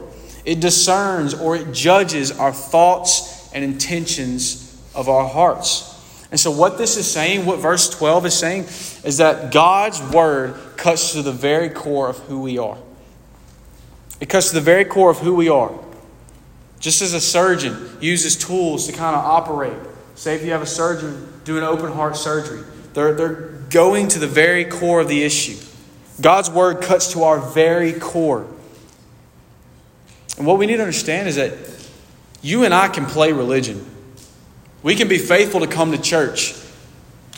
It 0.45 0.61
discerns 0.61 1.33
or 1.33 1.57
it 1.57 1.73
judges 1.73 2.31
our 2.31 2.53
thoughts 2.53 3.51
and 3.53 3.65
intentions 3.65 4.66
of 4.97 5.07
our 5.07 5.29
hearts. 5.29 5.93
And 6.29 6.37
so, 6.37 6.51
what 6.51 6.77
this 6.77 6.97
is 6.97 7.09
saying, 7.09 7.45
what 7.45 7.59
verse 7.59 7.89
12 7.89 8.25
is 8.25 8.37
saying, 8.37 8.63
is 9.05 9.17
that 9.17 9.53
God's 9.53 10.01
word 10.11 10.55
cuts 10.75 11.13
to 11.13 11.21
the 11.21 11.31
very 11.31 11.69
core 11.69 12.09
of 12.09 12.17
who 12.19 12.41
we 12.41 12.57
are. 12.57 12.77
It 14.19 14.27
cuts 14.27 14.49
to 14.49 14.55
the 14.55 14.61
very 14.61 14.83
core 14.83 15.11
of 15.11 15.19
who 15.19 15.35
we 15.35 15.47
are. 15.47 15.71
Just 16.79 17.01
as 17.01 17.13
a 17.13 17.21
surgeon 17.21 17.97
uses 18.01 18.35
tools 18.35 18.87
to 18.87 18.93
kind 18.93 19.15
of 19.15 19.23
operate, 19.23 19.77
say 20.15 20.35
if 20.35 20.43
you 20.43 20.51
have 20.51 20.61
a 20.61 20.67
surgeon 20.67 21.41
doing 21.45 21.63
open 21.63 21.91
heart 21.91 22.17
surgery, 22.17 22.63
they're, 22.93 23.13
they're 23.13 23.49
going 23.69 24.07
to 24.09 24.19
the 24.19 24.27
very 24.27 24.65
core 24.65 25.01
of 25.01 25.07
the 25.07 25.23
issue. 25.23 25.57
God's 26.19 26.49
word 26.49 26.81
cuts 26.81 27.13
to 27.13 27.23
our 27.23 27.39
very 27.39 27.93
core. 27.93 28.47
And 30.37 30.45
what 30.45 30.57
we 30.57 30.65
need 30.65 30.77
to 30.77 30.83
understand 30.83 31.27
is 31.27 31.35
that 31.35 31.53
you 32.41 32.63
and 32.63 32.73
I 32.73 32.87
can 32.87 33.05
play 33.05 33.31
religion. 33.31 33.85
We 34.87 34.95
can 34.95 35.09
be 35.09 35.17
faithful 35.17 35.59
to 35.59 35.67
come 35.67 35.91
to 35.91 36.01
church. 36.01 36.55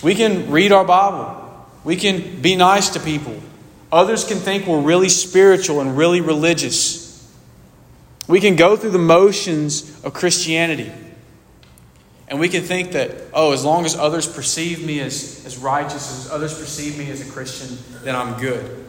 We 0.04 0.14
can 0.14 0.52
read 0.52 0.72
our 0.72 0.86
Bible. 0.86 1.66
We 1.84 1.96
can 1.96 2.44
be 2.44 2.56
nice 2.56 2.90
to 2.90 3.00
people. 3.00 3.42
Others 3.92 4.26
can 4.26 4.38
think 4.38 4.68
we're 4.68 4.80
really 4.80 5.10
spiritual 5.10 5.82
and 5.82 5.98
really 5.98 6.22
religious. 6.22 7.28
We 8.28 8.40
can 8.40 8.56
go 8.56 8.78
through 8.78 8.92
the 8.92 9.00
motions 9.00 10.00
of 10.04 10.14
Christianity. 10.14 10.92
And 12.28 12.40
we 12.40 12.50
can 12.50 12.62
think 12.62 12.92
that, 12.92 13.16
oh, 13.34 13.52
as 13.52 13.66
long 13.66 13.84
as 13.84 13.96
others 13.96 14.32
perceive 14.32 14.86
me 14.86 15.00
as, 15.00 15.44
as 15.44 15.58
righteous, 15.58 16.28
as 16.28 16.32
others 16.32 16.54
perceive 16.54 17.00
me 17.00 17.10
as 17.10 17.28
a 17.28 17.32
Christian, 17.32 17.80
then 18.04 18.16
I'm 18.16 18.40
good. 18.40 18.86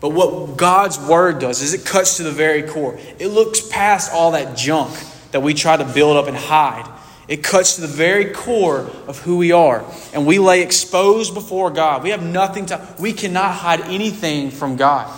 But 0.00 0.10
what 0.10 0.58
God's 0.58 0.98
Word 0.98 1.38
does 1.38 1.62
is 1.62 1.72
it 1.72 1.86
cuts 1.86 2.18
to 2.18 2.24
the 2.24 2.30
very 2.30 2.62
core. 2.62 2.98
It 3.18 3.28
looks 3.28 3.66
past 3.66 4.12
all 4.12 4.32
that 4.32 4.54
junk 4.54 5.02
that 5.30 5.40
we 5.40 5.54
try 5.54 5.78
to 5.78 5.84
build 5.94 6.18
up 6.18 6.26
and 6.26 6.36
hide 6.36 6.98
it 7.28 7.42
cuts 7.42 7.76
to 7.76 7.80
the 7.82 7.86
very 7.86 8.26
core 8.26 8.90
of 9.06 9.20
who 9.20 9.36
we 9.36 9.52
are. 9.52 9.84
And 10.12 10.26
we 10.26 10.38
lay 10.38 10.62
exposed 10.62 11.34
before 11.34 11.70
God. 11.70 12.02
We 12.02 12.10
have 12.10 12.22
nothing 12.22 12.66
to, 12.66 12.86
we 12.98 13.12
cannot 13.12 13.54
hide 13.54 13.80
anything 13.82 14.50
from 14.50 14.76
God. 14.76 15.12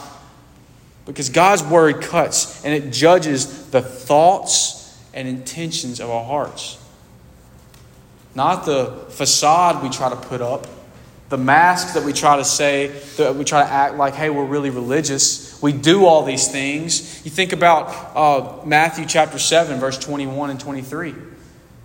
Because 1.07 1.29
God's 1.29 1.63
word 1.63 2.03
cuts 2.03 2.65
and 2.65 2.75
it 2.75 2.93
judges 2.93 3.71
the 3.71 3.81
thoughts 3.81 4.99
and 5.13 5.27
intentions 5.29 6.01
of 6.01 6.11
our 6.11 6.25
hearts. 6.25 6.79
Not 8.35 8.67
the 8.67 9.07
facade 9.11 9.83
we 9.83 9.91
try 9.91 10.11
to 10.11 10.17
put 10.17 10.43
up, 10.43 10.67
the 11.29 11.39
mask 11.39 11.95
that 11.95 12.05
we 12.05 12.13
try 12.13 12.37
to 12.37 12.45
say, 12.45 12.89
that 13.17 13.35
we 13.35 13.45
try 13.45 13.65
to 13.65 13.71
act 13.71 13.95
like, 13.95 14.15
hey, 14.15 14.29
we're 14.29 14.45
really 14.45 14.71
religious. 14.71 15.61
We 15.63 15.73
do 15.73 16.05
all 16.05 16.25
these 16.25 16.49
things. 16.49 17.25
You 17.25 17.31
think 17.31 17.53
about 17.53 17.87
uh, 18.15 18.67
Matthew 18.67 19.07
chapter 19.07 19.39
7, 19.39 19.79
verse 19.79 19.99
21 19.99 20.51
and 20.51 20.61
23 20.61 21.15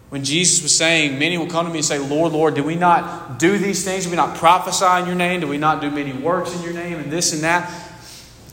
when 0.10 0.24
Jesus 0.24 0.64
was 0.64 0.76
saying, 0.76 1.20
Many 1.20 1.38
will 1.38 1.48
come 1.48 1.66
to 1.66 1.72
me 1.72 1.80
and 1.80 1.86
say, 1.86 2.00
Lord, 2.00 2.34
Lord, 2.34 2.56
did 2.56 2.66
we 2.66 2.76
not 2.76 3.38
do 3.40 3.58
these 3.58 3.84
things? 3.86 4.04
Did 4.06 4.10
we 4.12 4.18
not 4.18 4.36
prophesy 4.36 5.02
in 5.02 5.06
your 5.06 5.16
name? 5.16 5.42
Did 5.42 5.50
we 5.50 5.58
not 5.58 5.82
do 5.82 5.92
many 5.92 6.14
works 6.14 6.56
in 6.56 6.64
your 6.64 6.74
name? 6.74 7.00
And 7.00 7.12
this 7.12 7.34
and 7.34 7.44
that. 7.44 7.72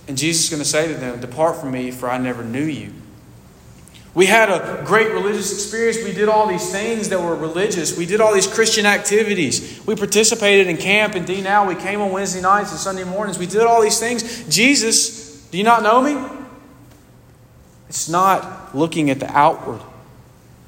And 0.08 0.16
Jesus 0.16 0.44
is 0.44 0.50
going 0.50 0.62
to 0.62 0.68
say 0.68 0.86
to 0.88 0.94
them, 0.94 1.20
Depart 1.20 1.56
from 1.56 1.72
me, 1.72 1.90
for 1.90 2.10
I 2.10 2.18
never 2.18 2.44
knew 2.44 2.64
you. 2.64 2.92
We 4.14 4.24
had 4.24 4.48
a 4.48 4.82
great 4.86 5.12
religious 5.12 5.52
experience. 5.52 5.98
We 6.02 6.12
did 6.12 6.30
all 6.30 6.46
these 6.46 6.72
things 6.72 7.10
that 7.10 7.20
were 7.20 7.36
religious. 7.36 7.98
We 7.98 8.06
did 8.06 8.20
all 8.20 8.32
these 8.32 8.46
Christian 8.46 8.86
activities. 8.86 9.82
We 9.86 9.94
participated 9.94 10.68
in 10.68 10.78
camp 10.78 11.14
and 11.14 11.26
D 11.26 11.42
now. 11.42 11.68
We 11.68 11.74
came 11.74 12.00
on 12.00 12.12
Wednesday 12.12 12.40
nights 12.40 12.70
and 12.70 12.80
Sunday 12.80 13.04
mornings. 13.04 13.38
We 13.38 13.46
did 13.46 13.62
all 13.62 13.82
these 13.82 14.00
things. 14.00 14.48
Jesus, 14.48 15.46
do 15.50 15.58
you 15.58 15.64
not 15.64 15.82
know 15.82 16.00
me? 16.00 16.16
It's 17.90 18.08
not 18.08 18.74
looking 18.74 19.10
at 19.10 19.20
the 19.20 19.30
outward. 19.36 19.82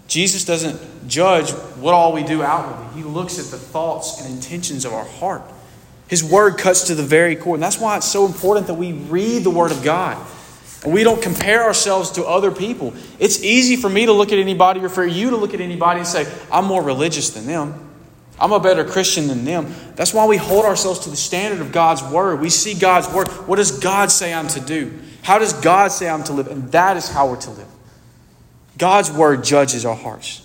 Jesus 0.09 0.45
doesn't 0.45 1.09
judge 1.09 1.51
what 1.77 1.95
all 1.95 2.13
we 2.13 2.25
do 2.25 2.43
outwardly, 2.43 3.01
He 3.01 3.07
looks 3.07 3.39
at 3.39 3.47
the 3.47 3.59
thoughts 3.59 4.21
and 4.21 4.35
intentions 4.35 4.85
of 4.85 4.93
our 4.93 5.05
heart. 5.05 5.43
His 6.09 6.25
word 6.25 6.57
cuts 6.57 6.85
to 6.85 6.95
the 6.95 7.03
very 7.03 7.37
core. 7.37 7.55
And 7.55 7.63
that's 7.63 7.79
why 7.79 7.97
it's 7.99 8.07
so 8.07 8.27
important 8.27 8.67
that 8.67 8.75
we 8.75 8.93
read 8.93 9.45
the 9.45 9.51
word 9.51 9.71
of 9.71 9.83
God. 9.83 10.17
And 10.83 10.93
we 10.93 11.05
don't 11.05 11.21
compare 11.21 11.65
ourselves 11.65 12.13
to 12.13 12.25
other 12.25 12.51
people. 12.51 12.95
It's 13.19 13.43
easy 13.43 13.77
for 13.77 13.91
me 13.91 14.07
to 14.07 14.13
look 14.13 14.33
at 14.33 14.39
anybody 14.39 14.81
or 14.81 14.89
for 14.89 15.05
you 15.05 15.31
to 15.31 15.37
look 15.37 15.53
at 15.53 15.61
anybody 15.61 16.01
and 16.01 16.09
say, 16.09 16.27
I'm 16.51 16.65
more 16.65 16.83
religious 16.83 17.31
than 17.31 17.47
them. 17.47 17.85
I'm 18.41 18.53
a 18.53 18.61
better 18.61 18.85
Christian 18.85 19.27
than 19.27 19.45
them. 19.45 19.75
That's 19.97 20.15
why 20.15 20.27
we 20.27 20.37
hold 20.37 20.65
ourselves 20.65 21.01
to 21.01 21.11
the 21.11 21.17
standard 21.17 21.61
of 21.61 21.73
God's 21.73 22.03
word. 22.05 22.41
We 22.41 22.51
see 22.51 22.75
God's 22.75 23.13
word. 23.13 23.29
What 23.47 23.57
does 23.57 23.79
God 23.79 24.11
say 24.11 24.33
I'm 24.33 24.49
to 24.49 24.61
do? 24.61 24.99
How 25.23 25.39
does 25.39 25.53
God 25.53 25.89
say 25.89 26.09
I'm 26.09 26.23
to 26.25 26.33
live? 26.33 26.47
And 26.47 26.71
that 26.73 26.97
is 26.97 27.09
how 27.09 27.29
we're 27.29 27.41
to 27.41 27.51
live. 27.51 27.67
God's 28.79 29.11
word 29.11 29.45
judges 29.45 29.85
our 29.85 29.97
hearts. 29.97 30.43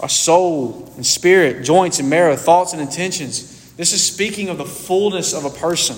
Our 0.00 0.08
soul 0.08 0.92
and 0.96 1.06
spirit, 1.06 1.64
joints 1.64 2.00
and 2.00 2.10
marrow, 2.10 2.36
thoughts 2.36 2.72
and 2.72 2.82
intentions. 2.82 3.72
This 3.74 3.92
is 3.92 4.04
speaking 4.04 4.48
of 4.48 4.58
the 4.58 4.64
fullness 4.64 5.32
of 5.32 5.44
a 5.44 5.50
person. 5.50 5.96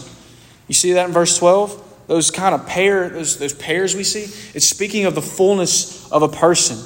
You 0.69 0.75
see 0.75 0.93
that 0.93 1.07
in 1.07 1.13
verse 1.13 1.37
12? 1.39 2.07
Those 2.07 2.31
kind 2.31 2.55
of 2.55 2.67
pair, 2.67 3.09
those, 3.09 3.39
those 3.39 3.55
pairs 3.55 3.97
we 3.97 4.05
see? 4.05 4.25
It's 4.55 4.67
speaking 4.67 5.07
of 5.07 5.15
the 5.15 5.23
fullness 5.23 6.11
of 6.13 6.23
a 6.23 6.29
person. 6.29 6.79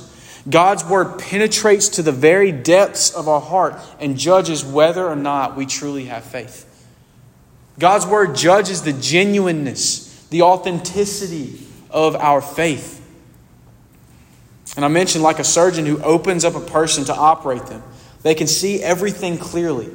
God's 0.49 0.85
word 0.85 1.19
penetrates 1.19 1.89
to 1.91 2.03
the 2.03 2.13
very 2.13 2.53
depths 2.53 3.15
of 3.15 3.29
our 3.29 3.41
heart 3.41 3.81
and 3.99 4.19
judges 4.19 4.65
whether 4.65 5.07
or 5.07 5.17
not 5.17 5.57
we 5.57 5.67
truly 5.67 6.05
have 6.07 6.25
faith. 6.25 6.71
God's 7.79 8.07
word 8.07 8.37
judges 8.37 8.83
the 8.83 8.93
genuineness, 8.93 10.27
the 10.29 10.43
authenticity 10.43 11.67
of 11.91 12.15
our 12.17 12.41
faith. 12.41 13.04
And 14.77 14.85
I 14.85 14.89
mentioned, 14.89 15.23
like 15.23 15.39
a 15.39 15.45
surgeon 15.45 15.87
who 15.87 16.03
opens 16.03 16.45
up 16.45 16.55
a 16.55 16.61
person 16.61 17.05
to 17.05 17.15
operate 17.15 17.67
them, 17.67 17.83
they 18.23 18.35
can 18.35 18.47
see 18.47 18.83
everything 18.83 19.39
clearly. 19.39 19.91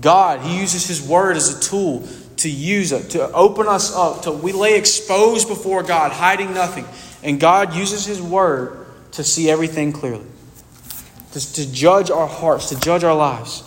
God, 0.00 0.40
He 0.40 0.58
uses 0.58 0.86
His 0.86 1.02
word 1.02 1.36
as 1.36 1.56
a 1.56 1.60
tool 1.60 2.08
to 2.38 2.50
use 2.50 2.92
it, 2.92 3.10
to 3.10 3.30
open 3.32 3.66
us 3.66 3.94
up, 3.94 4.22
to 4.22 4.32
we 4.32 4.52
lay 4.52 4.76
exposed 4.76 5.48
before 5.48 5.82
God, 5.82 6.12
hiding 6.12 6.52
nothing. 6.52 6.86
And 7.22 7.40
God 7.40 7.74
uses 7.74 8.04
His 8.04 8.20
word 8.20 8.86
to 9.12 9.24
see 9.24 9.48
everything 9.48 9.92
clearly, 9.92 10.26
to, 11.32 11.52
to 11.54 11.72
judge 11.72 12.10
our 12.10 12.26
hearts, 12.26 12.68
to 12.70 12.80
judge 12.80 13.04
our 13.04 13.16
lives. 13.16 13.62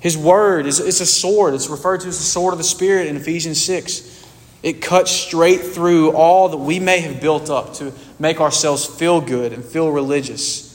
His 0.00 0.18
word 0.18 0.66
is 0.66 0.80
it's 0.80 1.00
a 1.00 1.06
sword. 1.06 1.54
It's 1.54 1.68
referred 1.68 2.00
to 2.00 2.08
as 2.08 2.18
the 2.18 2.24
sword 2.24 2.52
of 2.52 2.58
the 2.58 2.64
Spirit 2.64 3.06
in 3.06 3.16
Ephesians 3.16 3.62
6. 3.62 4.26
It 4.62 4.82
cuts 4.82 5.10
straight 5.10 5.60
through 5.60 6.12
all 6.12 6.50
that 6.50 6.58
we 6.58 6.78
may 6.78 7.00
have 7.00 7.20
built 7.22 7.48
up 7.48 7.74
to 7.74 7.92
make 8.18 8.40
ourselves 8.40 8.84
feel 8.86 9.20
good 9.20 9.52
and 9.52 9.64
feel 9.64 9.90
religious. 9.90 10.70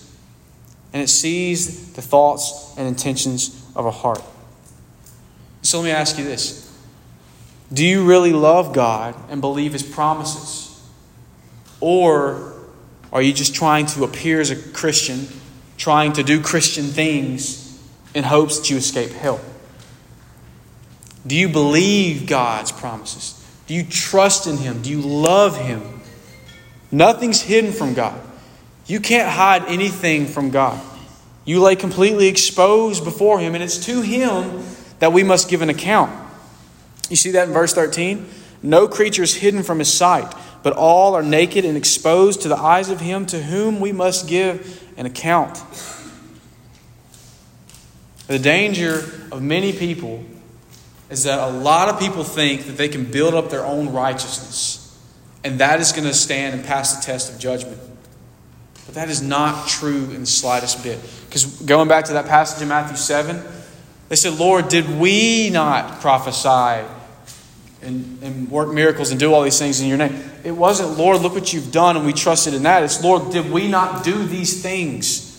And 0.94 1.02
it 1.02 1.08
sees 1.08 1.94
the 1.94 2.02
thoughts 2.02 2.74
and 2.78 2.88
intentions 2.88 3.66
of 3.76 3.86
our 3.86 3.92
heart. 3.92 4.24
So 5.62 5.80
let 5.80 5.86
me 5.86 5.92
ask 5.92 6.18
you 6.18 6.24
this 6.24 6.72
Do 7.72 7.86
you 7.86 8.06
really 8.06 8.34
love 8.34 8.74
God 8.74 9.16
and 9.30 9.42
believe 9.42 9.74
His 9.74 9.84
promises? 9.84 10.66
Or 11.82 12.54
are 13.12 13.22
you 13.22 13.34
just 13.34 13.56
trying 13.56 13.86
to 13.88 14.04
appear 14.04 14.42
as 14.42 14.52
a 14.52 14.56
Christian, 14.56 15.28
trying 15.78 16.14
to 16.14 16.24
do 16.24 16.42
Christian 16.42 16.86
things 16.86 17.82
in 18.14 18.24
hopes 18.24 18.60
that 18.60 18.70
you 18.70 18.78
escape 18.78 19.12
hell? 19.12 19.40
Do 21.26 21.36
you 21.36 21.50
believe 21.50 22.28
God's 22.28 22.72
promises? 22.72 23.36
Do 23.68 23.74
you 23.74 23.84
trust 23.84 24.48
in 24.48 24.58
Him? 24.58 24.82
Do 24.82 24.90
you 24.90 25.02
love 25.02 25.58
Him? 25.58 25.99
Nothing's 26.92 27.42
hidden 27.42 27.72
from 27.72 27.94
God. 27.94 28.20
You 28.86 29.00
can't 29.00 29.30
hide 29.30 29.66
anything 29.66 30.26
from 30.26 30.50
God. 30.50 30.82
You 31.46 31.62
lay 31.62 31.76
completely 31.76 32.28
exposed 32.28 33.04
before 33.04 33.40
Him, 33.40 33.56
and 33.56 33.64
it's 33.64 33.86
to 33.86 34.02
Him 34.02 34.64
that 35.00 35.14
we 35.14 35.24
must 35.24 35.50
give 35.50 35.62
an 35.62 35.70
account. 35.70 36.12
You 37.10 37.16
see 37.16 37.32
that 37.32 37.48
in 37.48 37.54
verse 37.54 37.74
13? 37.74 38.28
No 38.62 38.88
creature 38.88 39.24
is 39.24 39.36
hidden 39.36 39.64
from 39.64 39.80
His 39.80 39.92
sight, 39.92 40.34
but 40.64 40.74
all 40.74 41.16
are 41.16 41.24
naked 41.24 41.66
and 41.66 41.78
exposed 41.78 42.42
to 42.42 42.48
the 42.48 42.58
eyes 42.58 42.90
of 42.90 43.00
Him 43.00 43.26
to 43.28 43.42
whom 43.42 43.80
we 43.80 43.92
must 43.92 44.28
give 44.28 44.84
an 44.98 45.06
account. 45.06 45.64
The 48.28 48.38
danger 48.38 49.00
of 49.32 49.42
many 49.42 49.74
people 49.74 50.24
is 51.10 51.24
that 51.24 51.40
a 51.40 51.52
lot 51.52 51.90
of 51.90 52.00
people 52.00 52.24
think 52.24 52.66
that 52.68 52.78
they 52.78 52.88
can 52.88 53.06
build 53.06 53.34
up 53.34 53.50
their 53.50 53.66
own 53.66 53.92
righteousness, 53.92 54.79
and 55.44 55.60
that 55.60 55.80
is 55.80 55.92
going 55.92 56.08
to 56.08 56.14
stand 56.14 56.56
and 56.56 56.66
pass 56.66 56.96
the 56.96 57.06
test 57.06 57.32
of 57.34 57.40
judgment. 57.40 57.80
But 58.86 58.96
that 58.96 59.10
is 59.10 59.22
not 59.22 59.68
true 59.68 60.06
in 60.06 60.22
the 60.22 60.26
slightest 60.26 60.84
bit. 60.84 61.00
Because 61.26 61.46
going 61.62 61.88
back 61.88 62.06
to 62.06 62.14
that 62.14 62.26
passage 62.26 62.62
in 62.62 62.68
Matthew 62.68 62.98
7, 62.98 63.42
they 64.10 64.16
said, 64.16 64.40
Lord, 64.40 64.68
did 64.68 64.90
we 65.00 65.50
not 65.52 66.02
prophesy 66.02 66.88
and, 67.82 68.20
and 68.24 68.50
work 68.50 68.74
miracles 68.74 69.12
and 69.12 69.20
do 69.20 69.34
all 69.34 69.44
these 69.44 69.60
things 69.60 69.80
in 69.80 69.88
your 69.88 69.98
name? 69.98 70.20
It 70.44 70.52
wasn't, 70.52 70.98
Lord, 70.98 71.22
look 71.22 71.34
what 71.34 71.54
you've 71.54 71.72
done 71.72 71.96
and 71.96 72.06
we 72.06 72.14
trusted 72.14 72.54
in 72.54 72.64
that. 72.64 72.84
It's, 72.84 73.04
Lord, 73.04 73.32
did 73.32 73.52
we 73.52 73.68
not 73.68 74.04
do 74.04 74.26
these 74.26 74.62
things? 74.62 75.30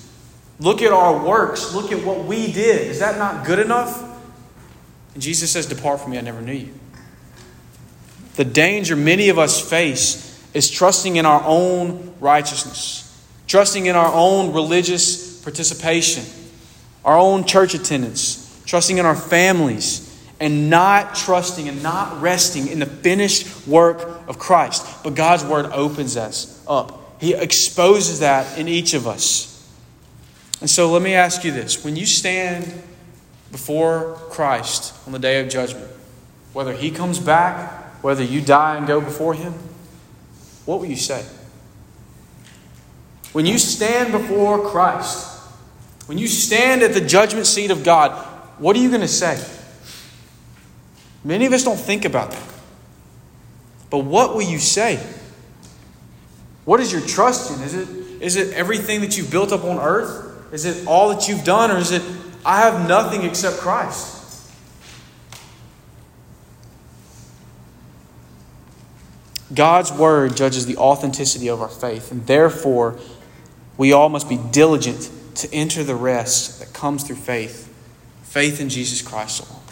Look 0.60 0.82
at 0.82 0.92
our 0.92 1.26
works. 1.26 1.74
Look 1.74 1.90
at 1.90 2.04
what 2.04 2.24
we 2.24 2.52
did. 2.52 2.88
Is 2.88 3.00
that 3.00 3.18
not 3.18 3.46
good 3.46 3.58
enough? 3.58 4.06
And 5.14 5.22
Jesus 5.22 5.50
says, 5.50 5.66
Depart 5.66 6.00
from 6.00 6.12
me, 6.12 6.18
I 6.18 6.20
never 6.20 6.40
knew 6.40 6.52
you. 6.52 6.79
The 8.36 8.44
danger 8.44 8.96
many 8.96 9.28
of 9.28 9.38
us 9.38 9.60
face 9.60 10.26
is 10.54 10.70
trusting 10.70 11.16
in 11.16 11.26
our 11.26 11.42
own 11.44 12.14
righteousness, 12.20 13.06
trusting 13.46 13.86
in 13.86 13.96
our 13.96 14.12
own 14.12 14.52
religious 14.52 15.40
participation, 15.42 16.24
our 17.04 17.18
own 17.18 17.44
church 17.44 17.74
attendance, 17.74 18.62
trusting 18.66 18.98
in 18.98 19.06
our 19.06 19.16
families, 19.16 20.06
and 20.38 20.70
not 20.70 21.14
trusting 21.14 21.68
and 21.68 21.82
not 21.82 22.20
resting 22.22 22.68
in 22.68 22.78
the 22.78 22.86
finished 22.86 23.66
work 23.66 24.26
of 24.26 24.38
Christ. 24.38 25.04
But 25.04 25.14
God's 25.14 25.44
word 25.44 25.66
opens 25.66 26.16
us 26.16 26.64
up, 26.66 27.20
He 27.20 27.34
exposes 27.34 28.20
that 28.20 28.58
in 28.58 28.68
each 28.68 28.94
of 28.94 29.06
us. 29.06 29.48
And 30.60 30.68
so 30.68 30.90
let 30.90 31.02
me 31.02 31.14
ask 31.14 31.44
you 31.44 31.52
this 31.52 31.84
when 31.84 31.96
you 31.96 32.06
stand 32.06 32.64
before 33.50 34.18
Christ 34.30 34.94
on 35.06 35.12
the 35.12 35.18
day 35.18 35.40
of 35.40 35.48
judgment, 35.48 35.90
whether 36.52 36.72
He 36.72 36.90
comes 36.90 37.18
back, 37.18 37.89
whether 38.02 38.22
you 38.22 38.40
die 38.40 38.76
and 38.76 38.86
go 38.86 39.00
before 39.00 39.34
Him, 39.34 39.54
what 40.66 40.80
will 40.80 40.86
you 40.86 40.96
say? 40.96 41.24
When 43.32 43.46
you 43.46 43.58
stand 43.58 44.12
before 44.12 44.68
Christ, 44.70 45.40
when 46.06 46.18
you 46.18 46.26
stand 46.26 46.82
at 46.82 46.94
the 46.94 47.00
judgment 47.00 47.46
seat 47.46 47.70
of 47.70 47.84
God, 47.84 48.12
what 48.58 48.76
are 48.76 48.80
you 48.80 48.88
going 48.88 49.00
to 49.00 49.08
say? 49.08 49.42
Many 51.22 51.46
of 51.46 51.52
us 51.52 51.62
don't 51.62 51.78
think 51.78 52.04
about 52.04 52.32
that. 52.32 52.48
But 53.90 53.98
what 53.98 54.34
will 54.34 54.42
you 54.42 54.58
say? 54.58 55.04
What 56.64 56.80
is 56.80 56.92
your 56.92 57.00
trust 57.02 57.56
in? 57.56 57.62
Is 57.62 57.74
it, 57.74 57.88
is 58.22 58.36
it 58.36 58.54
everything 58.54 59.00
that 59.00 59.16
you've 59.16 59.30
built 59.30 59.52
up 59.52 59.64
on 59.64 59.78
earth? 59.78 60.52
Is 60.52 60.64
it 60.64 60.86
all 60.86 61.10
that 61.10 61.28
you've 61.28 61.44
done? 61.44 61.70
Or 61.70 61.76
is 61.76 61.92
it 61.92 62.02
I 62.44 62.60
have 62.60 62.88
nothing 62.88 63.22
except 63.22 63.58
Christ. 63.58 64.19
God's 69.52 69.92
word 69.92 70.36
judges 70.36 70.66
the 70.66 70.76
authenticity 70.76 71.48
of 71.48 71.60
our 71.60 71.68
faith, 71.68 72.12
and 72.12 72.26
therefore, 72.26 72.98
we 73.76 73.92
all 73.92 74.08
must 74.08 74.28
be 74.28 74.38
diligent 74.50 75.10
to 75.36 75.52
enter 75.52 75.82
the 75.82 75.94
rest 75.94 76.60
that 76.60 76.72
comes 76.72 77.02
through 77.02 77.16
faith 77.16 77.66
faith 78.30 78.60
in 78.60 78.68
Jesus 78.68 79.02
Christ 79.02 79.40
alone. 79.48 79.62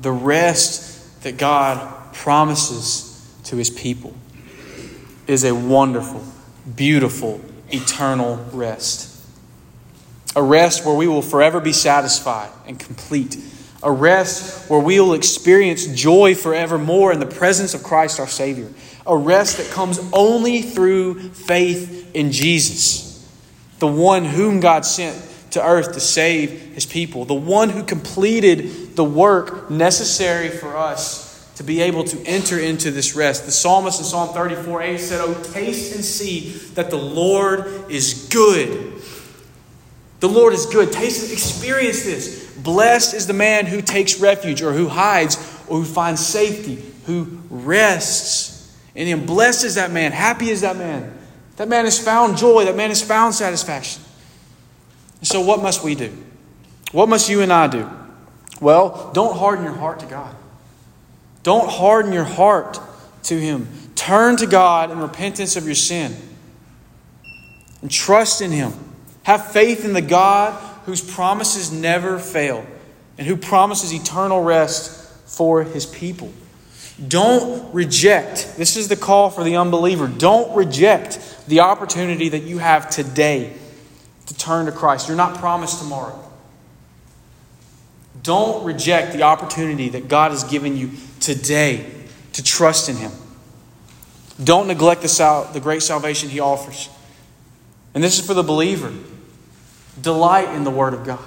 The 0.00 0.10
rest 0.10 1.22
that 1.22 1.36
God 1.36 2.12
promises 2.14 3.32
to 3.44 3.56
his 3.56 3.70
people 3.70 4.12
is 5.28 5.44
a 5.44 5.54
wonderful, 5.54 6.24
beautiful, 6.74 7.40
eternal 7.70 8.44
rest. 8.52 9.06
A 10.34 10.42
rest 10.42 10.84
where 10.84 10.96
we 10.96 11.06
will 11.06 11.22
forever 11.22 11.60
be 11.60 11.72
satisfied 11.72 12.50
and 12.66 12.78
complete. 12.78 13.36
A 13.82 13.90
rest 13.90 14.68
where 14.68 14.80
we 14.80 15.00
will 15.00 15.14
experience 15.14 15.86
joy 15.86 16.34
forevermore 16.34 17.12
in 17.12 17.20
the 17.20 17.26
presence 17.26 17.72
of 17.74 17.82
Christ 17.82 18.20
our 18.20 18.26
Savior. 18.26 18.68
A 19.06 19.16
rest 19.16 19.56
that 19.56 19.70
comes 19.70 19.98
only 20.12 20.62
through 20.62 21.30
faith 21.30 22.10
in 22.14 22.30
Jesus, 22.30 23.26
the 23.78 23.86
one 23.86 24.24
whom 24.24 24.60
God 24.60 24.84
sent 24.84 25.26
to 25.52 25.64
earth 25.64 25.94
to 25.94 26.00
save 26.00 26.50
his 26.74 26.86
people, 26.86 27.24
the 27.24 27.34
one 27.34 27.70
who 27.70 27.82
completed 27.82 28.96
the 28.96 29.04
work 29.04 29.70
necessary 29.70 30.50
for 30.50 30.76
us 30.76 31.30
to 31.56 31.64
be 31.64 31.82
able 31.82 32.04
to 32.04 32.18
enter 32.26 32.58
into 32.58 32.90
this 32.90 33.14
rest. 33.14 33.44
The 33.44 33.52
psalmist 33.52 33.98
in 33.98 34.06
Psalm 34.06 34.32
34 34.32 34.82
8 34.82 34.98
said, 34.98 35.20
Oh, 35.20 35.34
taste 35.52 35.94
and 35.94 36.04
see 36.04 36.50
that 36.74 36.90
the 36.90 36.96
Lord 36.96 37.90
is 37.90 38.28
good. 38.30 38.94
The 40.20 40.28
Lord 40.28 40.54
is 40.54 40.66
good. 40.66 40.92
Taste, 40.92 41.24
and 41.24 41.32
experience 41.32 42.04
this. 42.04 42.39
Blessed 42.62 43.14
is 43.14 43.26
the 43.26 43.32
man 43.32 43.66
who 43.66 43.80
takes 43.80 44.20
refuge 44.20 44.62
or 44.62 44.72
who 44.72 44.88
hides 44.88 45.36
or 45.68 45.78
who 45.78 45.84
finds 45.84 46.24
safety, 46.24 46.82
who 47.06 47.40
rests 47.48 48.76
in 48.94 49.06
him. 49.06 49.26
Blessed 49.26 49.64
is 49.64 49.74
that 49.76 49.90
man. 49.90 50.12
Happy 50.12 50.50
is 50.50 50.60
that 50.62 50.76
man. 50.76 51.16
That 51.56 51.68
man 51.68 51.84
has 51.84 51.98
found 51.98 52.36
joy. 52.36 52.64
That 52.64 52.76
man 52.76 52.88
has 52.88 53.02
found 53.02 53.34
satisfaction. 53.34 54.02
So, 55.22 55.40
what 55.40 55.62
must 55.62 55.84
we 55.84 55.94
do? 55.94 56.16
What 56.92 57.08
must 57.08 57.28
you 57.28 57.42
and 57.42 57.52
I 57.52 57.66
do? 57.66 57.88
Well, 58.60 59.10
don't 59.14 59.36
harden 59.36 59.64
your 59.64 59.74
heart 59.74 60.00
to 60.00 60.06
God. 60.06 60.34
Don't 61.42 61.70
harden 61.70 62.12
your 62.12 62.24
heart 62.24 62.78
to 63.24 63.38
Him. 63.38 63.68
Turn 63.94 64.36
to 64.38 64.46
God 64.46 64.90
in 64.90 64.98
repentance 64.98 65.56
of 65.56 65.66
your 65.66 65.74
sin 65.74 66.14
and 67.82 67.90
trust 67.90 68.42
in 68.42 68.50
Him. 68.50 68.72
Have 69.22 69.52
faith 69.52 69.84
in 69.84 69.92
the 69.92 70.02
God 70.02 70.58
whose 70.90 71.00
promises 71.00 71.70
never 71.70 72.18
fail 72.18 72.66
and 73.16 73.24
who 73.24 73.36
promises 73.36 73.94
eternal 73.94 74.42
rest 74.42 74.90
for 75.24 75.62
his 75.62 75.86
people. 75.86 76.32
Don't 77.06 77.72
reject, 77.72 78.54
this 78.56 78.76
is 78.76 78.88
the 78.88 78.96
call 78.96 79.30
for 79.30 79.44
the 79.44 79.54
unbeliever. 79.54 80.08
Don't 80.08 80.52
reject 80.56 81.46
the 81.46 81.60
opportunity 81.60 82.30
that 82.30 82.42
you 82.42 82.58
have 82.58 82.90
today 82.90 83.52
to 84.26 84.36
turn 84.36 84.66
to 84.66 84.72
Christ. 84.72 85.06
You're 85.06 85.16
not 85.16 85.38
promised 85.38 85.78
tomorrow. 85.78 86.18
Don't 88.24 88.64
reject 88.64 89.12
the 89.12 89.22
opportunity 89.22 89.90
that 89.90 90.08
God 90.08 90.32
has 90.32 90.42
given 90.42 90.76
you 90.76 90.90
today 91.20 91.88
to 92.32 92.42
trust 92.42 92.88
in 92.88 92.96
Him. 92.96 93.12
Don't 94.42 94.66
neglect 94.66 95.02
the, 95.02 95.08
sal- 95.08 95.44
the 95.52 95.60
great 95.60 95.84
salvation 95.84 96.30
He 96.30 96.40
offers. 96.40 96.88
And 97.94 98.02
this 98.02 98.18
is 98.18 98.26
for 98.26 98.34
the 98.34 98.42
believer. 98.42 98.92
Delight 100.00 100.54
in 100.54 100.64
the 100.64 100.70
Word 100.70 100.94
of 100.94 101.04
God. 101.04 101.24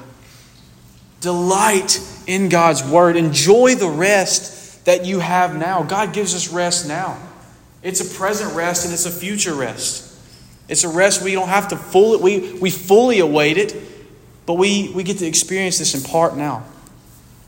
Delight 1.22 2.00
in 2.28 2.50
God's 2.50 2.84
Word. 2.84 3.16
Enjoy 3.16 3.76
the 3.76 3.90
rest 3.90 4.86
that 4.86 5.06
you 5.06 5.20
have 5.20 5.56
now. 5.56 5.84
God 5.84 6.14
gives 6.14 6.36
us 6.36 6.50
rest 6.50 6.88
now. 6.88 7.18
It's 7.82 8.02
a 8.02 8.18
present 8.18 8.56
rest 8.56 8.86
and 8.86 8.94
it's 8.94 9.06
a 9.06 9.12
future 9.12 9.54
rest. 9.54 10.10
It's 10.70 10.84
a 10.84 10.90
rest 10.90 11.22
we 11.22 11.34
don't 11.34 11.50
have 11.50 11.70
to 11.70 11.78
fully, 11.78 12.18
we, 12.18 12.60
we 12.60 12.70
fully 12.70 13.20
await 13.20 13.58
it, 13.58 13.76
but 14.46 14.54
we, 14.54 14.92
we 14.94 15.04
get 15.04 15.18
to 15.20 15.26
experience 15.26 15.80
this 15.80 15.94
in 15.94 16.02
part 16.10 16.36
now. 16.36 16.64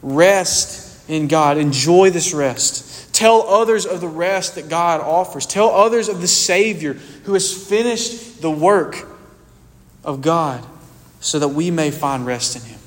Rest 0.02 1.10
in 1.10 1.28
God. 1.28 1.58
Enjoy 1.58 2.10
this 2.10 2.34
rest. 2.34 3.14
Tell 3.14 3.44
others 3.44 3.86
of 3.86 4.02
the 4.02 4.08
rest 4.08 4.56
that 4.56 4.68
God 4.68 5.00
offers. 5.00 5.46
Tell 5.46 5.70
others 5.70 6.10
of 6.10 6.20
the 6.20 6.28
Savior 6.28 6.94
who 7.24 7.34
has 7.34 7.52
finished 7.68 8.42
the 8.42 8.52
work 8.52 9.08
of 10.04 10.22
God 10.22 10.66
so 11.26 11.40
that 11.40 11.48
we 11.48 11.72
may 11.72 11.90
find 11.90 12.24
rest 12.24 12.56
in 12.56 12.62
Him. 12.62 12.80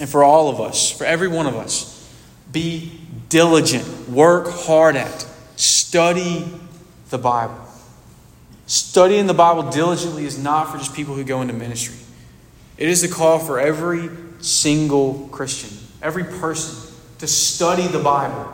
And 0.00 0.08
for 0.08 0.22
all 0.22 0.48
of 0.48 0.60
us, 0.60 0.92
for 0.92 1.02
every 1.02 1.26
one 1.26 1.46
of 1.46 1.56
us, 1.56 2.08
be 2.52 2.92
diligent, 3.28 4.08
work 4.08 4.46
hard 4.48 4.94
at, 4.94 5.26
study 5.56 6.46
the 7.10 7.18
Bible. 7.18 7.58
Studying 8.66 9.26
the 9.26 9.34
Bible 9.34 9.68
diligently 9.68 10.26
is 10.26 10.38
not 10.38 10.70
for 10.70 10.78
just 10.78 10.94
people 10.94 11.16
who 11.16 11.24
go 11.24 11.42
into 11.42 11.54
ministry. 11.54 11.96
It 12.76 12.88
is 12.88 13.02
a 13.02 13.08
call 13.08 13.40
for 13.40 13.58
every 13.58 14.10
single 14.38 15.28
Christian, 15.32 15.76
every 16.00 16.22
person, 16.22 16.94
to 17.18 17.26
study 17.26 17.88
the 17.88 17.98
Bible, 17.98 18.46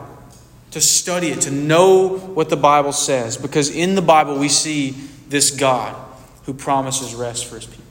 to 0.71 0.81
study 0.81 1.27
it, 1.27 1.41
to 1.41 1.51
know 1.51 2.17
what 2.17 2.49
the 2.49 2.57
Bible 2.57 2.93
says. 2.93 3.37
Because 3.37 3.69
in 3.69 3.93
the 3.93 4.01
Bible, 4.01 4.39
we 4.39 4.49
see 4.49 4.95
this 5.29 5.51
God 5.51 5.95
who 6.45 6.55
promises 6.55 7.13
rest 7.13 7.45
for 7.45 7.57
his 7.57 7.67
people. 7.67 7.84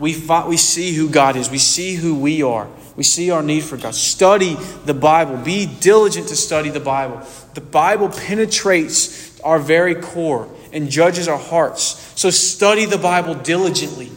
We, 0.00 0.14
find, 0.14 0.48
we 0.48 0.56
see 0.56 0.94
who 0.94 1.10
God 1.10 1.36
is, 1.36 1.50
we 1.50 1.58
see 1.58 1.94
who 1.94 2.18
we 2.18 2.42
are, 2.42 2.66
we 2.96 3.04
see 3.04 3.30
our 3.30 3.42
need 3.42 3.64
for 3.64 3.76
God. 3.76 3.94
Study 3.94 4.54
the 4.86 4.94
Bible, 4.94 5.36
be 5.36 5.66
diligent 5.66 6.28
to 6.28 6.36
study 6.36 6.70
the 6.70 6.80
Bible. 6.80 7.20
The 7.52 7.60
Bible 7.60 8.08
penetrates 8.08 9.38
our 9.42 9.58
very 9.58 9.94
core 9.94 10.48
and 10.72 10.90
judges 10.90 11.28
our 11.28 11.38
hearts. 11.38 12.12
So 12.18 12.30
study 12.30 12.86
the 12.86 12.96
Bible 12.96 13.34
diligently. 13.34 14.10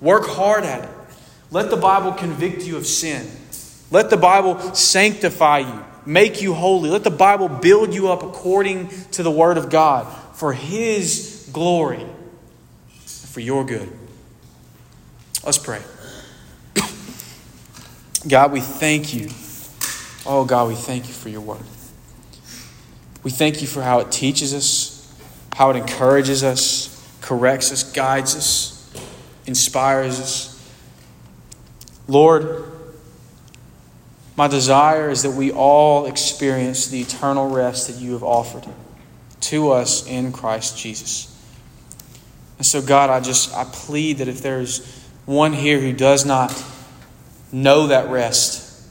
Work 0.00 0.26
hard 0.26 0.62
at 0.62 0.84
it. 0.84 0.90
Let 1.50 1.68
the 1.68 1.76
Bible 1.76 2.12
convict 2.12 2.62
you 2.62 2.76
of 2.76 2.86
sin. 2.86 3.28
Let 3.90 4.10
the 4.10 4.16
Bible 4.16 4.60
sanctify 4.74 5.58
you, 5.58 5.84
make 6.06 6.42
you 6.42 6.54
holy. 6.54 6.90
Let 6.90 7.02
the 7.02 7.10
Bible 7.10 7.48
build 7.48 7.92
you 7.92 8.08
up 8.08 8.22
according 8.22 8.88
to 9.12 9.24
the 9.24 9.32
Word 9.32 9.58
of 9.58 9.68
God 9.68 10.06
for 10.36 10.52
His 10.52 11.48
glory, 11.52 12.06
for 13.04 13.40
your 13.40 13.64
good. 13.64 13.92
Let's 15.44 15.58
pray. 15.58 15.82
God, 18.26 18.52
we 18.52 18.60
thank 18.60 19.12
you. 19.14 19.28
Oh, 20.26 20.44
God, 20.44 20.68
we 20.68 20.74
thank 20.74 21.06
you 21.06 21.12
for 21.12 21.28
your 21.28 21.42
Word. 21.42 21.62
We 23.22 23.30
thank 23.30 23.60
you 23.60 23.68
for 23.68 23.82
how 23.82 24.00
it 24.00 24.10
teaches 24.10 24.54
us 24.54 24.94
how 25.54 25.70
it 25.70 25.76
encourages 25.76 26.42
us, 26.42 26.90
corrects 27.20 27.70
us, 27.72 27.84
guides 27.92 28.36
us, 28.36 28.92
inspires 29.46 30.20
us. 30.20 30.50
Lord, 32.08 32.64
my 34.36 34.48
desire 34.48 35.10
is 35.10 35.22
that 35.22 35.30
we 35.30 35.52
all 35.52 36.06
experience 36.06 36.88
the 36.88 37.00
eternal 37.00 37.48
rest 37.48 37.86
that 37.86 38.02
you 38.02 38.14
have 38.14 38.24
offered 38.24 38.66
to 39.42 39.70
us 39.70 40.06
in 40.08 40.32
Christ 40.32 40.76
Jesus. 40.76 41.30
And 42.58 42.66
so, 42.66 42.82
God, 42.82 43.10
I 43.10 43.20
just 43.20 43.54
I 43.54 43.64
plead 43.64 44.18
that 44.18 44.28
if 44.28 44.42
there's 44.42 45.03
one 45.26 45.52
here 45.52 45.80
who 45.80 45.92
does 45.92 46.26
not 46.26 46.64
know 47.50 47.86
that 47.86 48.10
rest, 48.10 48.86